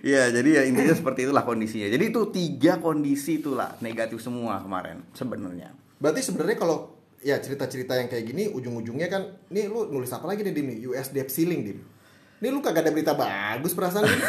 [0.05, 1.89] Iya, jadi ya intinya seperti itulah kondisinya.
[1.89, 5.73] Jadi itu tiga kondisi itulah negatif semua kemarin sebenarnya.
[5.97, 10.41] Berarti sebenarnya kalau ya cerita-cerita yang kayak gini ujung-ujungnya kan nih lu nulis apa lagi
[10.41, 11.81] nih Dim US debt ceiling Dim.
[12.41, 14.21] Nih lu kagak ada berita bagus perasaan Dim.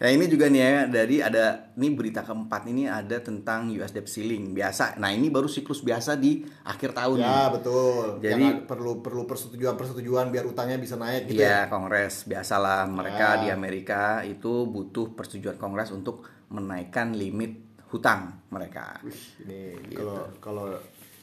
[0.00, 1.44] Nah ini juga nih ya dari ada
[1.74, 4.96] nih berita keempat ini ada tentang US debt ceiling biasa.
[4.96, 7.26] Nah ini baru siklus biasa di akhir tahun nih.
[7.26, 8.04] ya betul.
[8.18, 11.68] Jadi- Yang perlu perlu persetujuan-persetujuan biar utangnya bisa naik gitu Iya ya.
[11.68, 13.38] Kongres biasalah mereka Ya.
[13.38, 17.58] di Amerika itu butuh persetujuan Kongres untuk menaikkan limit
[17.90, 18.96] hutang mereka.
[19.42, 19.98] Ini Gitu.
[19.98, 20.66] kalau kalau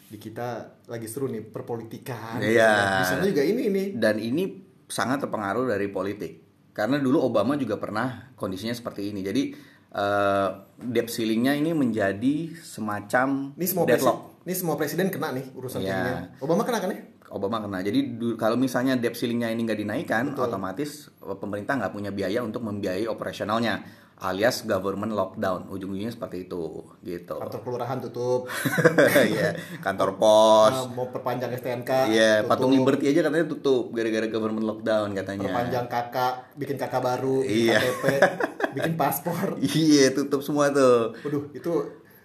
[0.06, 0.48] di kita
[0.86, 2.38] lagi seru nih perpolitikan.
[2.38, 3.02] Iya.
[3.02, 3.88] Di sana juga ini nih.
[3.96, 6.44] Dan ini sangat terpengaruh dari politik.
[6.72, 9.22] Karena dulu Obama juga pernah kondisinya seperti ini.
[9.22, 9.44] Jadi
[9.88, 14.18] eh, debt ceilingnya ini menjadi semacam Ini semua presiden, deadlock.
[14.44, 15.90] ini semua presiden kena nih urusan Iya.
[15.90, 16.16] ininya.
[16.40, 17.00] Obama kena kan ya?
[17.28, 17.80] Obama kena.
[17.82, 18.00] Jadi
[18.36, 23.08] kalau misalnya debt ceilingnya ini nggak dinaikkan, otomatis eh, pemerintah nggak punya biaya untuk membiayai
[23.08, 23.84] operasionalnya,
[24.20, 25.70] alias government lockdown.
[25.70, 27.38] Ujung-ujungnya seperti itu, gitu.
[27.38, 28.50] Kantor kelurahan tutup.
[29.28, 30.74] Iya, kantor pos.
[30.74, 31.92] Ah, mau perpanjang STNK.
[32.10, 32.50] Iya, tutup.
[32.50, 35.48] patung Liberty aja katanya tutup gara-gara government lockdown katanya.
[35.48, 37.78] perpanjang kakak, bikin kakak baru, Iya.
[37.78, 38.04] bikin KTP,
[38.76, 39.48] bikin paspor.
[39.60, 41.14] Iya, tutup semua tuh.
[41.20, 41.72] Waduh, itu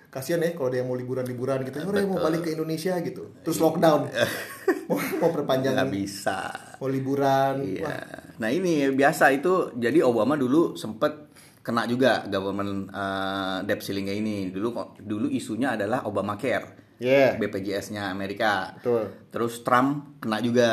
[0.09, 1.81] kasihan ya kalau dia mau liburan-liburan gitu.
[1.83, 3.33] Orang mau balik ke Indonesia gitu.
[3.42, 4.09] Terus lockdown.
[4.88, 6.40] mau, mau perpanjang Nggak bisa.
[6.76, 7.61] mau liburan.
[7.61, 7.85] Iya.
[7.85, 9.70] Wah, Nah ini biasa itu.
[9.72, 11.31] Jadi Obama dulu sempet
[11.62, 14.37] kena juga government eh, debt ceilingnya ini.
[14.51, 17.35] Dulu kok dulu isunya adalah Obamacare, Yeah.
[17.35, 18.79] BPJS-nya Amerika.
[18.79, 19.11] Betul.
[19.29, 20.70] Terus Trump kena juga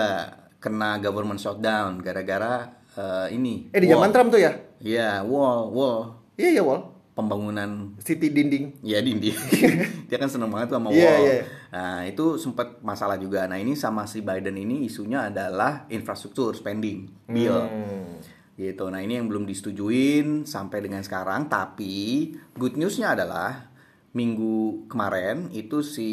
[0.57, 3.69] kena government shutdown gara-gara eh, ini.
[3.69, 3.97] Eh di wall.
[3.97, 4.53] zaman Trump tuh ya?
[4.77, 5.99] Iya, wall, wall,
[6.35, 6.81] Iya ya, Wal.
[7.11, 8.79] pembangunan City dinding.
[8.79, 9.35] Ya Dindi,
[10.07, 11.19] dia kan seneng banget tuh sama Iya, Wall.
[11.25, 11.35] iya.
[11.67, 13.43] Nah itu sempat masalah juga.
[13.43, 18.23] Nah ini sama si Biden ini isunya adalah infrastruktur spending bill, Hmm.
[18.59, 18.91] Gitu.
[18.91, 21.47] Nah ini yang belum disetujuin sampai dengan sekarang.
[21.47, 23.71] Tapi good newsnya adalah
[24.11, 26.09] minggu kemarin itu si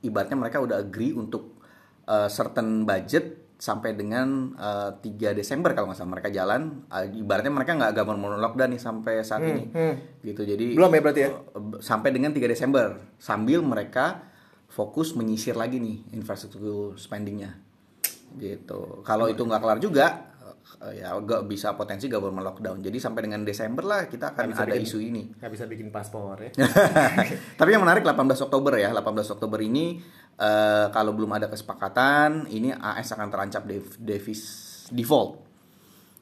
[0.00, 1.60] ibaratnya mereka udah agree untuk
[2.08, 6.88] uh, certain budget sampai dengan uh, 3 Desember kalau nggak salah mereka jalan.
[6.88, 9.68] Uh, ibaratnya mereka nggak government lockdown nih sampai saat ini,
[10.24, 10.48] gitu.
[10.48, 11.30] Jadi Belum ya berarti ya?
[11.84, 14.24] sampai dengan 3 Desember sambil mereka
[14.72, 17.66] fokus menyisir lagi nih infrastruktur spendingnya
[18.36, 20.35] gitu kalau itu nggak kelar juga eh,
[20.88, 24.74] ya gak bisa potensi government lockdown jadi sampai dengan Desember lah kita akan bisa ada
[24.74, 26.50] bikin- isu ini Nggak bisa bikin paspor ya.
[27.58, 29.02] tapi yang menarik 18 Oktober ya 18
[29.32, 29.98] Oktober ini
[30.34, 34.42] eh, kalau belum ada kesepakatan ini AS akan terancam dev- devis
[34.88, 35.42] default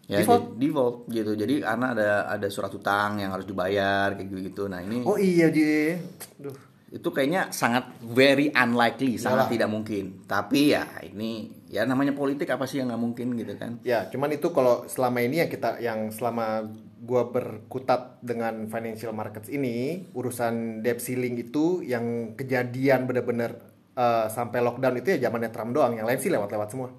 [0.05, 0.53] ya Default?
[0.53, 4.63] jadi- default gitu jadi karena ada ada surat utang yang harus dibayar kayak gitu gitu
[4.65, 5.97] nah ini Oh iya, Ji.
[6.37, 6.53] Duh.
[6.91, 9.51] itu kayaknya sangat very unlikely, sangat Iyalah.
[9.51, 10.05] tidak mungkin.
[10.23, 13.83] Tapi ya ini ya namanya politik apa sih yang nggak mungkin gitu kan?
[13.83, 16.71] Ya, cuman itu kalau selama ini yang kita yang selama
[17.03, 23.59] gua berkutat dengan financial markets ini, urusan debt ceiling itu yang kejadian bener-bener
[23.99, 26.95] eh, sampai lockdown itu ya zamannya Trump doang, yang lain sih lewat-lewat semua.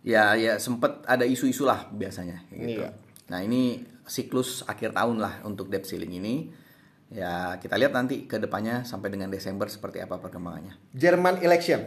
[0.00, 2.88] Ya ya sempet ada isu-isu lah biasanya gitu.
[2.88, 2.96] Iya.
[3.28, 6.34] Nah ini siklus akhir tahun lah untuk debt ceiling ini.
[7.12, 10.72] Ya kita lihat nanti ke depannya sampai dengan Desember seperti apa perkembangannya.
[10.96, 11.84] Jerman election.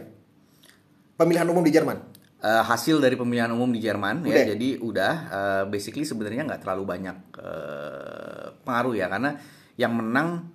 [1.18, 2.19] Pemilihan umum di Jerman.
[2.40, 4.32] Eh, hasil dari pemilihan umum di Jerman Udah.
[4.32, 9.36] ya jadi udah eh, basically sebenarnya nggak terlalu banyak eh, pengaruh ya karena
[9.76, 10.48] yang menang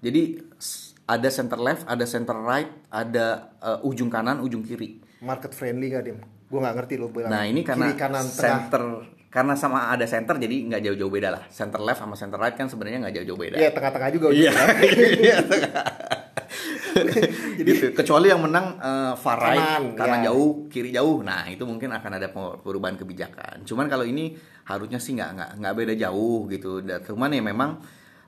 [0.00, 0.40] jadi
[1.04, 5.04] ada center left, ada center right, ada eh, ujung kanan, ujung kiri.
[5.20, 6.18] Market friendly gak Dim?
[6.48, 7.28] Gue nggak ngerti lo bilang.
[7.28, 9.04] Nah ini karena kiri kanan tengah.
[9.32, 11.42] Karena sama ada center jadi nggak jauh-jauh beda lah.
[11.48, 13.56] Center left sama center right kan sebenarnya nggak jauh-jauh beda.
[13.56, 14.26] Iya tengah-tengah juga.
[14.28, 14.52] Iya.
[14.52, 15.08] ujungnya.
[15.24, 15.84] Iya, tengah.
[17.58, 17.96] gitu.
[17.96, 20.24] Kecuali yang menang eh, far right, Kanan, kanan ya.
[20.30, 21.24] jauh, kiri jauh.
[21.24, 23.64] Nah itu mungkin akan ada pe- perubahan kebijakan.
[23.64, 24.36] Cuman kalau ini
[24.68, 26.84] harusnya sih nggak nggak nggak beda jauh gitu.
[26.84, 27.70] Dan cuman ya memang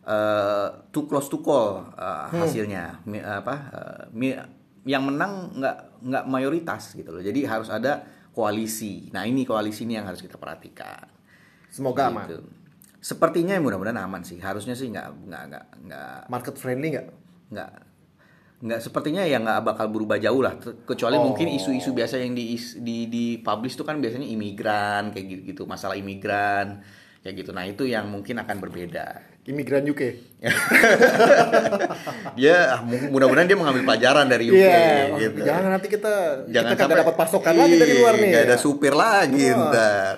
[0.02, 3.04] eh, too close to call eh, hasilnya.
[3.04, 4.40] Mi- apa eh, mi-
[4.84, 7.20] yang menang nggak nggak mayoritas gitu loh.
[7.20, 8.04] Jadi harus ada
[8.35, 9.09] koalisi.
[9.14, 11.07] Nah ini koalisi ini yang harus kita perhatikan.
[11.70, 12.27] Semoga aman.
[12.27, 12.42] Gitu.
[12.99, 14.42] Sepertinya mudah-mudahan aman sih.
[14.42, 17.09] Harusnya sih nggak nggak nggak nggak Market friendly nggak?
[17.44, 17.70] nggak
[18.64, 20.57] nggak sepertinya ya nggak bakal berubah jauh lah
[20.88, 21.29] kecuali Oh.
[21.29, 25.62] mungkin isu-isu biasa yang di di di publish tuh kan biasanya imigran kayak gitu gitu
[25.68, 26.81] masalah imigran
[27.20, 30.02] kayak gitu nah itu yang mungkin akan berbeda Imigran UK.
[32.35, 35.16] dia ah, mu- mudah-mudahan dia mengambil pelajaran dari UK Iya.
[35.18, 36.12] gitu Jangan nanti kita
[36.48, 38.28] jangan kita kagak dapat pasokan lagi dari luar nih.
[38.30, 39.68] nggak ada supir lagi Wah.
[39.68, 40.16] ntar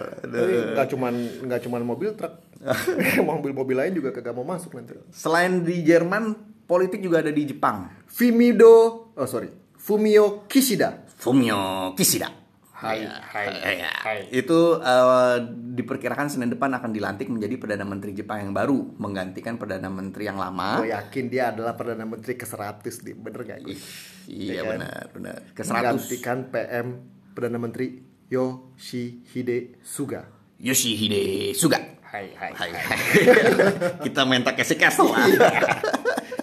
[0.73, 1.12] nggak cuman
[1.43, 2.35] nggak cuman mobil truk,
[3.29, 4.95] mobil-mobil lain juga kagak mau masuk nanti.
[5.11, 6.35] selain di Jerman
[6.65, 11.05] politik juga ada di Jepang Fumido, oh sorry, Fumio Kishida.
[11.17, 12.46] Fumio Kishida.
[12.77, 13.49] Hai, Ya, hai,
[13.81, 13.91] ya.
[14.05, 14.19] hai.
[14.29, 15.37] Itu eh,
[15.73, 20.37] diperkirakan Senin depan akan dilantik menjadi Perdana Menteri Jepang yang baru menggantikan Perdana Menteri yang
[20.37, 20.85] lama.
[20.85, 23.73] Gue yakin dia adalah perdana menteri ke 100 nih, bener gak gue?
[23.73, 23.81] Ih,
[24.29, 24.71] iya Ya kan?
[24.77, 25.37] benar, benar.
[25.51, 25.73] Ke 100.
[25.73, 26.87] Menggantikan PM
[27.33, 27.87] perdana menteri
[28.29, 30.29] Yoshihide Suga.
[30.59, 31.81] Yoshihide Suga.
[32.07, 32.99] Hai, hai, Hai, hai.
[34.05, 35.25] Kita main Takeshi Castle lah.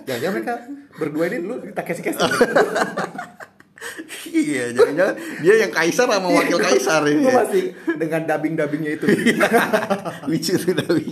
[0.03, 0.53] Jangan-jangan mereka
[0.93, 2.19] berdua ini dulu kita kasih kasih.
[4.27, 7.21] iya, jangan-jangan dia yang kaisar sama wakil kaisar ini.
[7.21, 7.63] Gue masih
[7.97, 9.05] dengan dubbing-dubbingnya itu.
[10.29, 11.07] Lucu tuh Dawi.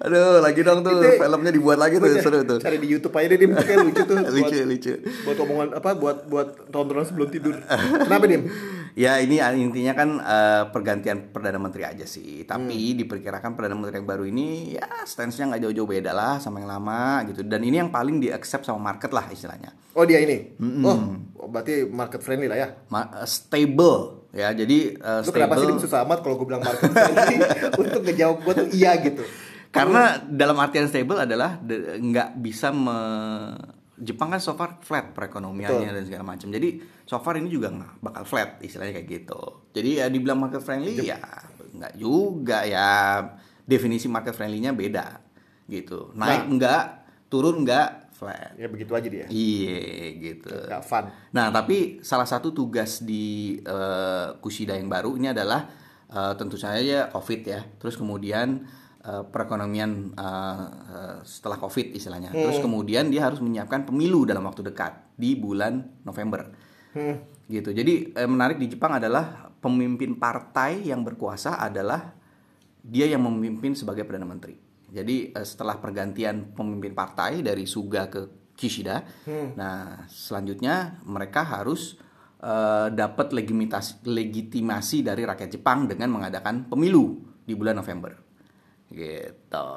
[0.00, 2.58] Aduh, lagi dong tuh Itu- filmnya dibuat lagi tuh, Gua seru tuh.
[2.60, 3.50] Cari di YouTube aja deh, Dim.
[3.54, 4.16] Kayak lucu tuh.
[4.34, 4.92] Lucu, buat, lucu.
[5.24, 5.90] Buat omongan apa?
[5.94, 7.54] Buat buat tontonan sebelum tidur.
[8.00, 8.44] Kenapa, Dim?
[8.94, 12.46] Ya ini intinya kan eh, pergantian perdana menteri aja sih.
[12.46, 12.98] Tapi Hmm.
[13.02, 17.26] diperkirakan perdana menteri yang baru ini ya stance-nya nggak jauh-jauh beda lah sama yang lama
[17.26, 17.42] gitu.
[17.42, 19.74] Dan ini yang paling di accept sama market lah istilahnya.
[19.98, 20.54] Oh, dia ini.
[20.86, 21.10] Oh,
[21.46, 22.68] berarti market friendly lah ya.
[22.88, 24.50] Ma- eh, stable ya.
[24.50, 25.80] Jadi eh, Lu kenapa sih stable.
[25.80, 27.36] susah amat kalau gue bilang market friendly
[27.82, 29.24] untuk ngejawab gue tuh iya gitu.
[29.68, 31.58] Karena dalam artian stable adalah
[31.98, 32.98] nggak bisa me
[33.94, 35.96] Jepang kan so far flat perekonomiannya Betul.
[35.96, 36.50] dan segala macam.
[36.50, 36.68] Jadi
[37.02, 39.40] so far ini juga nggak bakal flat istilahnya kayak gitu.
[39.70, 41.18] Jadi ya dibilang market friendly ya
[41.70, 43.22] nggak juga ya
[43.62, 45.22] definisi market friendly-nya beda
[45.64, 46.10] gitu.
[46.12, 46.50] Naik Nah.
[46.50, 46.82] enggak,
[47.26, 48.54] turun enggak, flat.
[48.54, 49.26] Ya begitu aja dia.
[49.26, 50.54] Iya gitu.
[50.54, 51.10] Gak fun.
[51.34, 55.66] Nah, tapi salah satu tugas di eh, Kushida yang baru ini adalah
[56.08, 57.60] eh, tentu saja COVID ya.
[57.82, 58.62] Terus kemudian
[59.02, 60.64] eh, perekonomian eh,
[61.26, 62.30] setelah COVID istilahnya.
[62.30, 66.48] Terus kemudian dia harus menyiapkan pemilu dalam waktu dekat di bulan November.
[66.94, 67.18] Hmm.
[67.50, 67.74] Gitu.
[67.74, 72.14] Jadi eh, menarik di Jepang adalah pemimpin partai yang berkuasa adalah
[72.84, 74.63] dia yang memimpin sebagai perdana menteri.
[74.94, 79.02] Jadi eh, setelah pergantian pemimpin partai dari Suga ke Kishida,
[79.58, 81.98] nah selanjutnya mereka harus
[82.38, 83.34] eh, dapat
[84.06, 88.14] legitimasi dari rakyat Jepang dengan mengadakan pemilu di bulan November.
[88.94, 89.70] Gitu.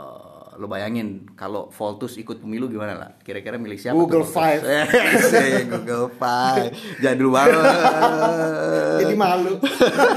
[0.58, 3.12] Lo bayangin kalau Voltus ikut pemilu gimana lah?
[3.22, 3.98] Kira-kira milih siapa?
[3.98, 4.38] Google tuh?
[4.38, 4.62] Five.
[5.74, 6.70] Google Five.
[7.02, 7.62] Jadul banget.
[9.02, 9.58] Jadi malu.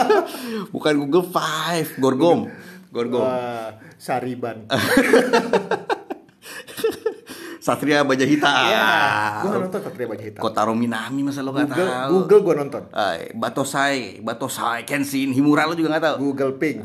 [0.77, 2.53] Bukan Google Five, Gorgom.
[2.93, 3.25] Gorgom.
[3.25, 4.65] Wah, Sariban.
[7.61, 8.73] Satria Baja Hitam.
[8.73, 10.41] Ya, gue gak nonton Satria Baja Hitam.
[10.41, 12.11] Kotaro Minami masa lo gak Google, tahu?
[12.25, 12.83] Google gue nonton.
[12.91, 16.33] Ay, Batosai, Batosai, Kenshin, Himura lo juga gak tahu?
[16.33, 16.81] Google Ping.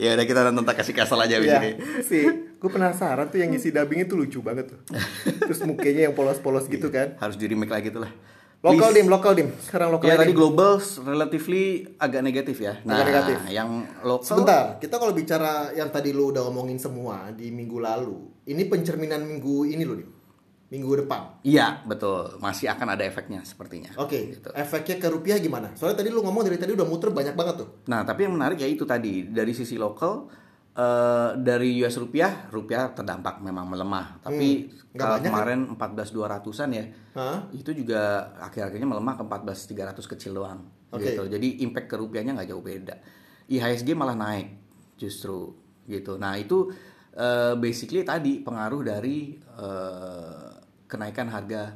[0.00, 1.70] ya udah kita nonton Takashi Castle aja di Ya, sini.
[2.06, 2.24] sih.
[2.56, 4.78] Gue penasaran tuh yang ngisi dubbing itu lucu banget tuh.
[5.50, 7.18] Terus mukanya yang polos-polos gitu kan.
[7.18, 8.12] Harus di remake lagi tuh lah.
[8.60, 9.48] Lokal dim, lokal dim.
[9.56, 12.76] Sekarang lokal Ya tadi global relatively agak negatif ya.
[12.84, 13.36] Nah, Agak negatif.
[13.48, 13.70] yang
[14.04, 18.68] lokal Sebentar, kita kalau bicara yang tadi lu udah ngomongin semua di minggu lalu, ini
[18.68, 20.10] pencerminan minggu ini loh, Dim.
[20.70, 21.40] Minggu depan.
[21.42, 22.36] Iya, betul.
[22.38, 23.90] Masih akan ada efeknya sepertinya.
[23.98, 24.52] Oke, Gitu.
[24.54, 25.74] efeknya ke rupiah gimana?
[25.74, 27.68] Soalnya tadi lu ngomong dari tadi udah muter banyak banget tuh.
[27.90, 30.30] Nah, tapi yang menarik ya itu tadi dari sisi lokal
[30.76, 34.22] eh, dari US rupiah, rupiah terdampak memang melemah.
[34.22, 37.38] Tapi Hmm, kalau banyak kemarin 14.200-an ya, Hah?
[37.54, 40.66] itu juga akhir-akhirnya melemah ke 14.300 kecil doang.
[40.90, 41.14] Oke.
[41.14, 41.22] Gitu.
[41.30, 42.98] Jadi impact ke rupiahnya nggak jauh beda.
[43.50, 44.50] IHSG malah naik
[44.98, 45.54] justru
[45.86, 46.18] gitu.
[46.18, 46.70] Nah itu
[47.14, 50.50] eh, basically tadi pengaruh dari eh,
[50.90, 51.74] kenaikan harga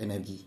[0.00, 0.40] energi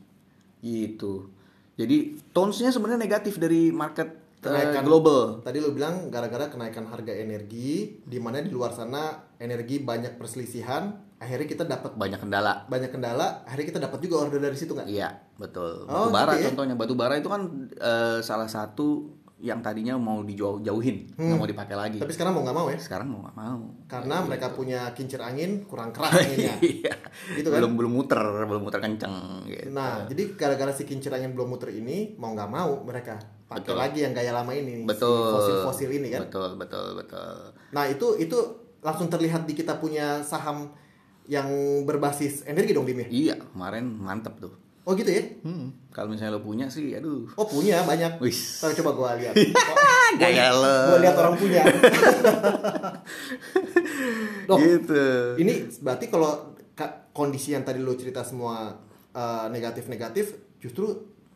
[0.61, 1.29] gitu.
[1.77, 5.41] Jadi tones-nya sebenarnya negatif dari market Kenaikan global.
[5.41, 10.87] Tadi lu bilang gara-gara kenaikan harga energi, di mana di luar sana energi banyak perselisihan,
[11.17, 14.85] akhirnya kita dapat banyak kendala banyak kendala, akhirnya kita dapat juga order dari situ nggak?
[14.85, 16.45] iya betul Oh, batu bara gitu ya?
[16.47, 21.73] contohnya batu bara itu kan eh, salah satu yang tadinya mau dijauhin nggak mau dipakai
[21.73, 22.77] lagi Tapi sekarang mau nggak mau ya?
[22.77, 26.57] sekarang mau nggak mau Karena mereka punya kincir angin kurang keras anginnya.
[26.59, 26.93] iya
[27.33, 27.57] Gitu kan?
[27.57, 29.13] belum belum muter belum muter kenceng
[29.45, 29.69] gitu.
[29.69, 33.17] Nah, jadi gara-gara si kincir angin belum muter ini, mau nggak mau mereka
[33.47, 36.19] pakai lagi yang gaya lama ini, si betul fosil-fosil ini kan.
[36.23, 38.35] betul betul betul Nah, itu itu
[38.79, 40.71] langsung terlihat di kita punya saham
[41.25, 41.47] yang
[41.83, 43.05] berbasis energi dong, Dim ya?
[43.07, 44.51] iya kemarin mantep tuh
[44.83, 45.19] Oh gitu ya?
[45.41, 45.91] hmm.
[45.91, 48.17] kalau misalnya lo punya sih aduh Oh punya banyak.
[48.17, 48.57] Wis.
[48.57, 49.33] Tapi coba gua lihat.
[50.15, 50.75] Gaya lo.
[50.87, 51.61] Gua lihat orang punya.
[54.47, 55.03] Dok, gitu
[55.37, 58.71] ini berarti kalau ka- kondisi yang tadi lo cerita semua
[59.11, 60.87] eh, negatif-negatif justru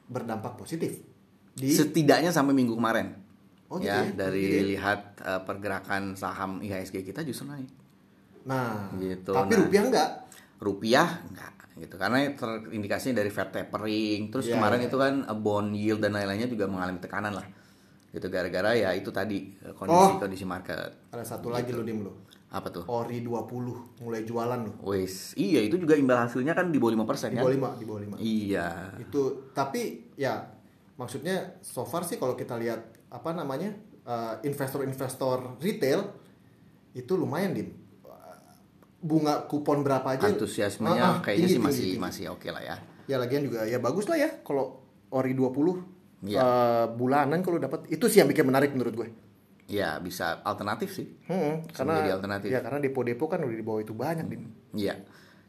[0.07, 0.95] berdampak positif
[1.53, 3.17] di setidaknya sampai minggu kemarin
[3.65, 4.11] Oh, gitu ya ya?
[4.17, 4.63] dari Gitu ya?
[4.69, 7.71] lihat uh, pergerakan saham IHSG kita justru naik
[8.41, 9.59] Nah, Gitu, tapi nah.
[9.61, 10.09] rupiah enggak.
[10.57, 14.87] rupiah enggak gitu karena terindikasinya dari Fed tapering terus Iya, kemarin iya.
[14.87, 17.47] itu kan uh, bond yield dan lain-lainnya juga mengalami tekanan lah
[18.09, 20.19] gitu gara-gara ya itu tadi uh, kondisi Oh.
[20.19, 22.27] kondisi market Ada satu lagi lo dim lo.
[22.49, 24.83] apa tuh Ori 20 mulai jualan lo.
[24.83, 27.85] wes iya itu juga imbal hasilnya kan di bawah 5% Di kan bawah 5, di
[27.85, 28.15] bawah 5.
[28.19, 28.67] iya
[28.99, 29.81] Itu tapi
[30.13, 30.43] ya
[31.01, 32.77] maksudnya so far sih kalau kita lihat
[33.09, 33.73] apa namanya
[34.03, 36.05] eh, investor-investor retail
[36.93, 37.69] itu lumayan dim.
[39.01, 42.05] Bunga kupon berapa aja antusiasmenya Ah, ah, kayaknya tinggi, sih masih tinggi, tinggi.
[42.05, 42.75] masih oke lah ya
[43.09, 44.77] Ya lagian juga ya bagus lah ya kalau
[45.09, 45.89] ori 20
[46.21, 46.37] Iya.
[46.37, 49.09] eh, bulanan kalau dapat itu sih yang bikin menarik menurut gue.
[49.65, 52.47] ya bisa alternatif sih Hmm, Bisa karena menjadi alternatif.
[52.47, 54.43] ya karena depo-depo kan udah di bawah itu banyak dim.
[54.71, 55.01] Iya.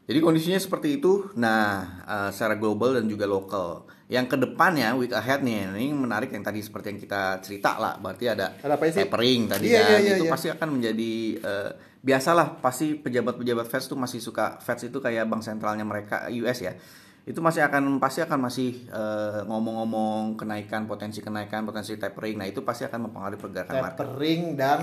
[0.03, 1.29] Jadi kondisinya seperti itu.
[1.35, 1.63] Nah,
[2.03, 3.85] eh, secara global dan juga lokal.
[4.11, 7.95] Yang ke depannya week ahead nih, ini menarik yang tadi seperti yang kita cerita lah.
[7.97, 8.99] Berarti ada, Ada apa sih?
[8.99, 9.89] tapering tadi Iya, kan.
[9.89, 10.31] iya, iya, itu iya.
[10.31, 11.69] pasti akan menjadi eh,
[12.03, 12.59] biasalah.
[12.59, 16.75] Pasti pejabat-pejabat Fed tuh masih suka Fed itu kayak bank sentralnya mereka US ya.
[17.23, 22.35] Itu masih akan pasti akan masih eh, ngomong-ngomong kenaikan potensi kenaikan potensi tapering.
[22.35, 23.97] Nah itu pasti akan mempengaruhi pergerakan market.
[24.03, 24.79] Tapering dan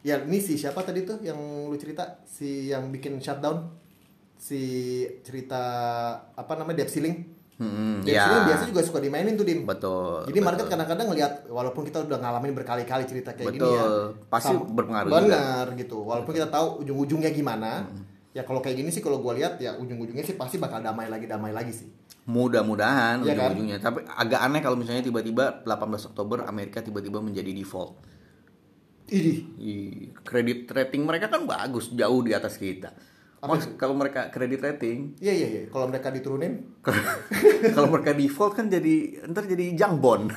[0.00, 1.36] ya ini si siapa tadi tuh yang
[1.68, 3.68] lu cerita si yang bikin shutdown
[4.34, 4.58] si
[5.22, 5.62] cerita
[6.32, 7.31] apa namanya debt ceiling.
[7.60, 8.26] Hmm, ya.
[8.26, 9.68] ceiling biasa juga suka dimainin tuh dim.
[9.68, 10.24] Betul.
[10.26, 10.72] Jadi market betul.
[10.72, 13.76] kadang-kadang ngelihat walaupun kita udah ngalamin berkali-kali cerita kayak gini Betul.
[13.76, 13.84] ya.
[14.32, 15.20] Pasti sam- berpengaruh juga.
[15.22, 15.98] Benar gitu.
[16.02, 17.86] Walaupun kita tahu ujung-ujungnya gimana.
[18.32, 21.28] Ya kalau kayak gini sih kalau gua lihat ya ujung-ujungnya sih pasti bakal damai lagi
[21.28, 21.88] damai lagi sih.
[22.24, 23.28] Mudah-mudahan kan?
[23.28, 23.78] ujung-ujungnya.
[23.78, 28.00] Tapi agak aneh kalau misalnya tiba-tiba 18 Oktober Amerika tiba-tiba menjadi default.
[29.12, 32.96] Ih, Kredit rating mereka kan bagus, jauh di atas kita.
[33.44, 35.62] Mas, kalau mereka kredit rating, Iya iya iya.
[35.66, 36.62] Kalau mereka diturunin,
[37.74, 38.94] kalau mereka default kan jadi
[39.26, 40.30] ntar jadi junk bond.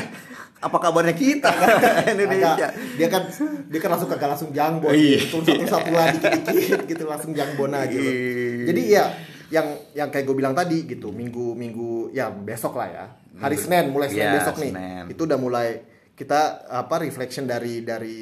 [0.62, 1.50] Apa kabarnya kita
[2.12, 2.54] Indonesia?
[2.54, 3.22] agak, dia kan
[3.66, 5.18] dia kan langsung kagak langsung jangbon Iya.
[5.18, 5.40] gitu.
[5.40, 7.90] Turun satu satu lagi dikit gitu langsung jangbon aja.
[7.90, 8.04] gitu.
[8.04, 8.64] Iya.
[8.68, 9.04] Jadi ya
[9.48, 13.88] yang yang kayak gue bilang tadi gitu minggu minggu ya besok lah ya hari Senin
[13.88, 15.04] mulai Senin Iya, besok nih Senin.
[15.08, 15.68] itu udah mulai
[16.12, 16.40] kita
[16.70, 18.20] apa reflection dari dari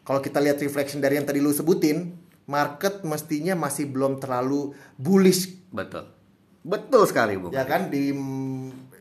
[0.00, 2.21] kalau kita lihat reflection dari yang tadi lu sebutin
[2.52, 6.04] market mestinya masih belum terlalu bullish Betul.
[6.62, 7.48] Betul sekali, Bu.
[7.48, 8.12] ya kan di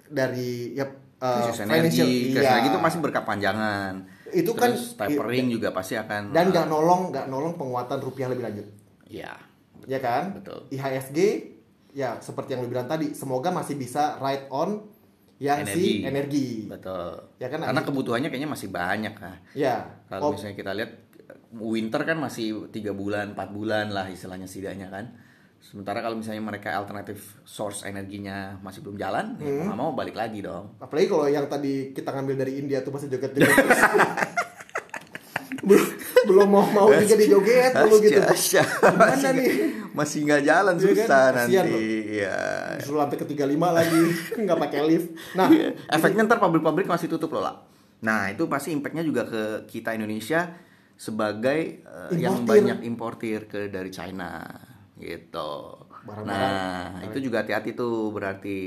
[0.08, 0.88] dari ya
[1.20, 2.52] uh, Krisis financial- energi, krisis iya.
[2.54, 3.94] energi itu masih berkepanjangan.
[4.32, 8.42] Itu kan- Terus tapering juga pasti akan dan nggak nolong nggak nolong penguatan rupiah lebih
[8.42, 8.68] lanjut
[9.06, 9.36] ya
[9.84, 10.72] ya kan Betul.
[10.72, 11.18] IHSG
[11.92, 14.88] ya seperti yang lu bilang tadi semoga masih bisa ride on
[15.38, 17.28] yang si energi Betul.
[17.36, 19.36] Ya kan, Karena kebutuhannya kayaknya masih banyak lah.
[19.52, 21.11] ya Kalau Oh, misalnya kita lihat
[21.54, 25.12] winter kan masih tiga bulan, 4 bulan lah istilahnya setidaknya kan.
[25.60, 29.58] Sementara kalau misalnya mereka alternatif source energinya masih belum jalan, ya Hmm.
[29.62, 30.74] mau nggak mau balik lagi dong.
[30.78, 33.54] apalagi kalau yang tadi kita ngambil dari India tuh masih joget-joget
[35.62, 35.86] belum
[36.26, 39.50] belum mau mau juga dijoget dulu gitu Gimana nih?
[39.94, 40.96] Masih nggak jalan Iya kan?
[40.98, 41.86] susah Kasihan nanti.
[42.10, 42.38] Iya.
[42.80, 44.02] disuruh lantai ke 35 lagi
[44.42, 45.48] nggak pakai lift nah
[45.88, 47.56] Efeknya ntar pabrik-pabrik masih tutup loh lah.
[48.02, 50.50] Nah itu pasti impactnya juga ke kita Indonesia
[51.02, 54.46] sebagai eh, yang banyak importir ke dari China
[55.02, 55.82] gitu.
[56.06, 56.30] Barang-barang.
[56.30, 58.60] Nah itu juga hati-hati tuh berarti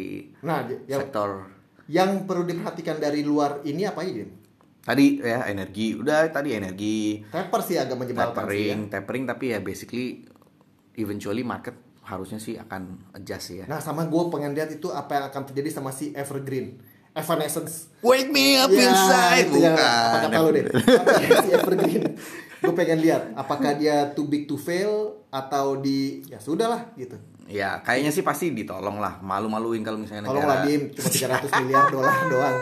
[0.43, 1.47] nah yang sektor
[1.87, 4.43] yang perlu diperhatikan dari luar ini apa Dim?
[4.85, 8.45] tadi ya energi udah tadi energi taper sih agak menyebalkan sih ya.
[8.45, 10.29] tapering tapering tapi ya basically
[11.01, 11.73] eventually market
[12.05, 13.65] harusnya sih akan adjust ya.
[13.65, 16.77] Nah sama gue pengen lihat itu apa yang akan terjadi sama si Evergreen
[17.15, 17.95] Evanescence.
[18.01, 19.47] Wake me up Ya, inside.
[19.49, 20.03] itu yang- bukan.
[20.05, 20.65] Apa kata lu deh?
[21.01, 22.03] Apa si Evergreen?
[22.59, 27.15] Gue pengen lihat Apakah dia too big to fail Atau di Ya sudah lah gitu.
[27.45, 29.21] Ya kayaknya sih pasti ditolong lah.
[29.21, 31.09] Malu-maluin kalau misalnya Tolonglah negara Dim Cuma
[31.45, 32.57] 300 miliar dolar doang.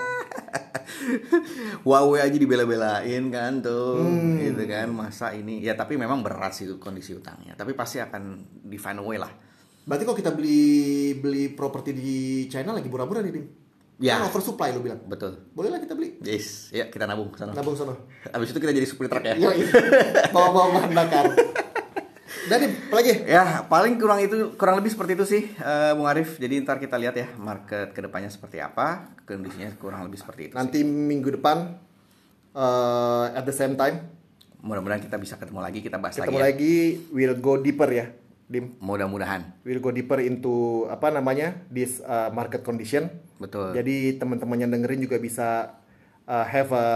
[1.84, 4.38] Huawei aja dibela-belain kan tuh, Hmm.
[4.38, 5.60] gitu kan masa ini.
[5.60, 8.22] Ya tapi memang berat sih kondisi utangnya, tapi pasti akan
[8.62, 9.30] di find a way lah.
[9.82, 10.62] Berarti kalau kita beli
[11.14, 12.12] beli properti di
[12.46, 13.46] China lagi murah-murah nih, Dim.
[14.02, 14.18] Ya.
[14.18, 14.98] Kan oversupply lu bilang.
[15.06, 15.38] Betul.
[15.54, 16.18] Boleh lah kita beli.
[16.26, 17.54] Yes, ya kita nabung sana.
[17.54, 18.10] Nabung sono.
[18.34, 19.38] Abis itu kita jadi supir truk ya.
[19.38, 19.54] Yo,
[20.34, 21.24] bawa-bawa bahan bakar.
[22.42, 23.22] Apa lagi?
[23.24, 26.36] Ya paling kurang itu kurang lebih seperti itu sih, eh, Bung Arif.
[26.42, 30.52] Jadi ntar kita lihat ya market ke depannya seperti apa, kondisinya kurang lebih seperti itu.
[30.52, 30.58] sih.
[30.58, 31.78] Nanti minggu depan
[32.58, 34.02] eh, at the same time
[34.62, 36.46] Mudah-mudahan kita bisa ketemu lagi, kita bahas ketemu lagi.
[36.46, 36.46] ya.
[36.54, 36.74] lagi
[37.10, 38.14] will go deeper ya,
[38.46, 38.78] Dim.
[38.78, 43.10] Mudah-mudahan, We'll go deeper into apa namanya this uh, market condition.
[43.42, 43.74] Betul.
[43.74, 45.74] Jadi teman-teman yang dengerin juga bisa
[46.30, 46.86] uh, have a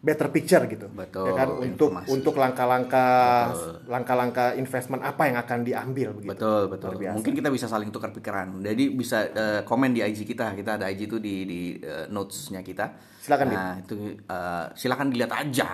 [0.00, 0.88] better picture gitu.
[0.88, 2.08] Betul, Ya kan untuk informasi.
[2.08, 3.52] untuk langkah-langkah
[3.84, 6.32] langkah-langkah investment apa yang akan diambil begitu.
[6.32, 6.88] Betul, betul.
[6.96, 7.16] Luar biasa.
[7.20, 8.64] Mungkin kita bisa saling tukar pikiran.
[8.64, 10.56] Jadi bisa eh, komen di IG kita.
[10.56, 12.86] Kita ada IG itu di di eh, notes-nya kita.
[13.20, 15.68] Silakan, Nah, itu eh, silakan dilihat aja.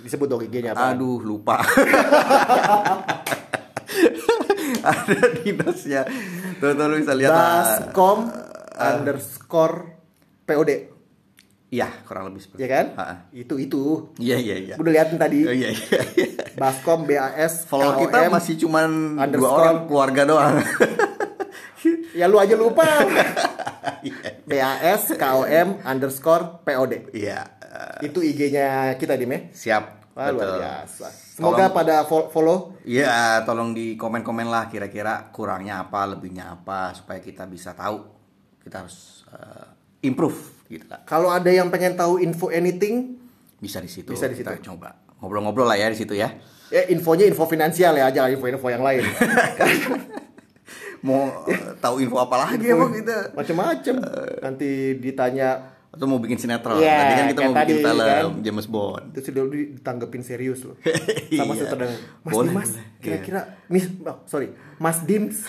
[0.00, 0.96] Disebut dong IG-nya apa?
[0.96, 1.60] Aduh, lupa.
[4.84, 6.02] ada di notes-nya.
[6.60, 7.92] Tuh, tuh lu bisa lihat lah.
[8.74, 9.76] Bascom underscore
[10.44, 10.70] POD.
[11.70, 12.86] Iya, kurang lebih seperti Ya kan?
[12.94, 13.14] Ha-ha.
[13.30, 14.14] Itu itu.
[14.16, 14.74] Iya, iya, iya.
[14.76, 15.42] Udah liatin tadi.
[15.42, 15.98] Oh, iya, iya.
[16.60, 20.54] Bascom BAS Follow kita masih cuman dua orang keluarga doang.
[22.14, 22.86] Ya lu aja lupa.
[24.00, 24.40] Iya.
[24.44, 27.12] BAS KOM underscore POD.
[27.12, 27.40] Iya.
[27.58, 29.40] eh, Itu IG-nya kita Dim ya.
[29.50, 29.84] siap.
[30.14, 31.10] Wah, luar biasa.
[31.10, 32.78] Semoga Tolong- pada fo- follow.
[32.80, 38.13] Iya, tolong di komen-komen lah kira-kira kurangnya apa, lebihnya apa supaya kita bisa tahu.
[38.64, 39.66] Kita harus eh,
[40.02, 40.36] improve
[40.66, 41.04] gitu lah.
[41.04, 43.20] Kalau ada yang pengen tahu info anything,
[43.56, 44.10] Bisa di situ.
[44.10, 44.72] Bisa di kita situ.
[44.72, 46.32] coba ngobrol-ngobrol lah ya di situ ya.
[46.68, 49.04] ya infonya info finansial ya, jangan info-info yang lain.
[51.04, 53.32] Mau eh, tahu info apa lagi emang kita?
[53.32, 53.94] Macam-macam.
[54.40, 56.82] Nanti ditanya Atau mau bikin sinetron?
[56.82, 58.42] Iya, tadi kan kita mau bikin tadi, film kan.
[58.42, 59.04] James Bond.
[59.14, 60.74] terus udah ditanggepin serius loh.
[61.38, 61.60] Sama Iya.
[61.62, 61.94] sutradara.
[62.18, 63.40] Mas Boleh, Dimas, kira-kira
[63.70, 64.50] Miss oh, sorry,
[64.82, 65.46] Mas Dims.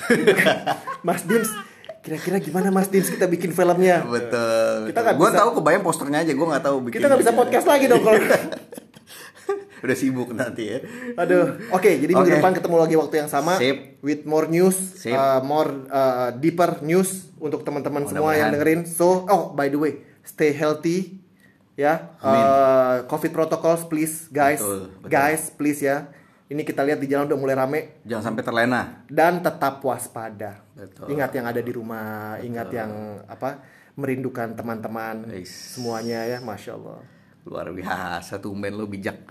[1.08, 1.50] Mas Dims,
[2.06, 4.06] kira-kira gimana Mas Dims kita bikin filmnya?
[4.06, 4.94] Betul.
[4.94, 6.98] Kita nggak Gue bisa- tahu kebayang posternya aja, gue nggak tahu bikin.
[7.02, 8.22] Kita nggak bisa podcast lagi dong kalau
[9.82, 10.80] Udah sibuk nanti ya.
[11.14, 11.86] Aduh, oke.
[11.86, 12.38] jadi minggu Oke.
[12.38, 13.54] depan ketemu lagi waktu yang sama.
[13.58, 14.02] Sip.
[14.02, 15.14] With more news, Sip.
[15.14, 18.86] uh, more uh, deeper news untuk teman-teman semua yang dengerin.
[18.86, 21.22] So, oh by the way, stay healthy,
[21.76, 22.18] ya.
[22.18, 22.42] Amin.
[22.42, 25.10] Uh, Covid protocols, please, guys, Betul, betul.
[25.12, 26.10] guys, please ya.
[26.46, 28.82] Ini kita lihat di jalan udah mulai rame Jangan sampai terlena.
[29.10, 30.62] dan tetap waspada.
[30.78, 31.10] Betul.
[31.10, 32.92] Ingat yang ada di rumah, ingat yang
[33.26, 33.66] apa
[33.96, 37.02] merindukan teman-teman semuanya ya, masya Allah.
[37.46, 39.26] Luar biasa, tumben lo bijak.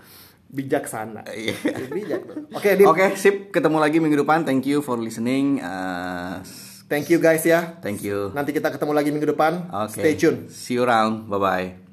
[0.45, 1.23] Bijaksana.
[1.31, 1.55] Iya.
[1.87, 2.21] Bijak.
[2.27, 2.35] tuh.
[2.51, 2.85] Oke, Dim.
[2.85, 3.49] Oke, sip.
[3.49, 4.43] Ketemu lagi minggu depan.
[4.43, 5.59] Thank you for listening.
[5.59, 6.39] Uh,
[6.85, 7.81] Thank you guys ya.
[7.81, 8.29] thank you.
[8.31, 9.67] Nanti kita ketemu lagi minggu depan.
[9.73, 9.99] Oke.
[9.99, 10.45] Stay tune.
[10.47, 11.25] See you around.
[11.25, 11.84] Bye bye.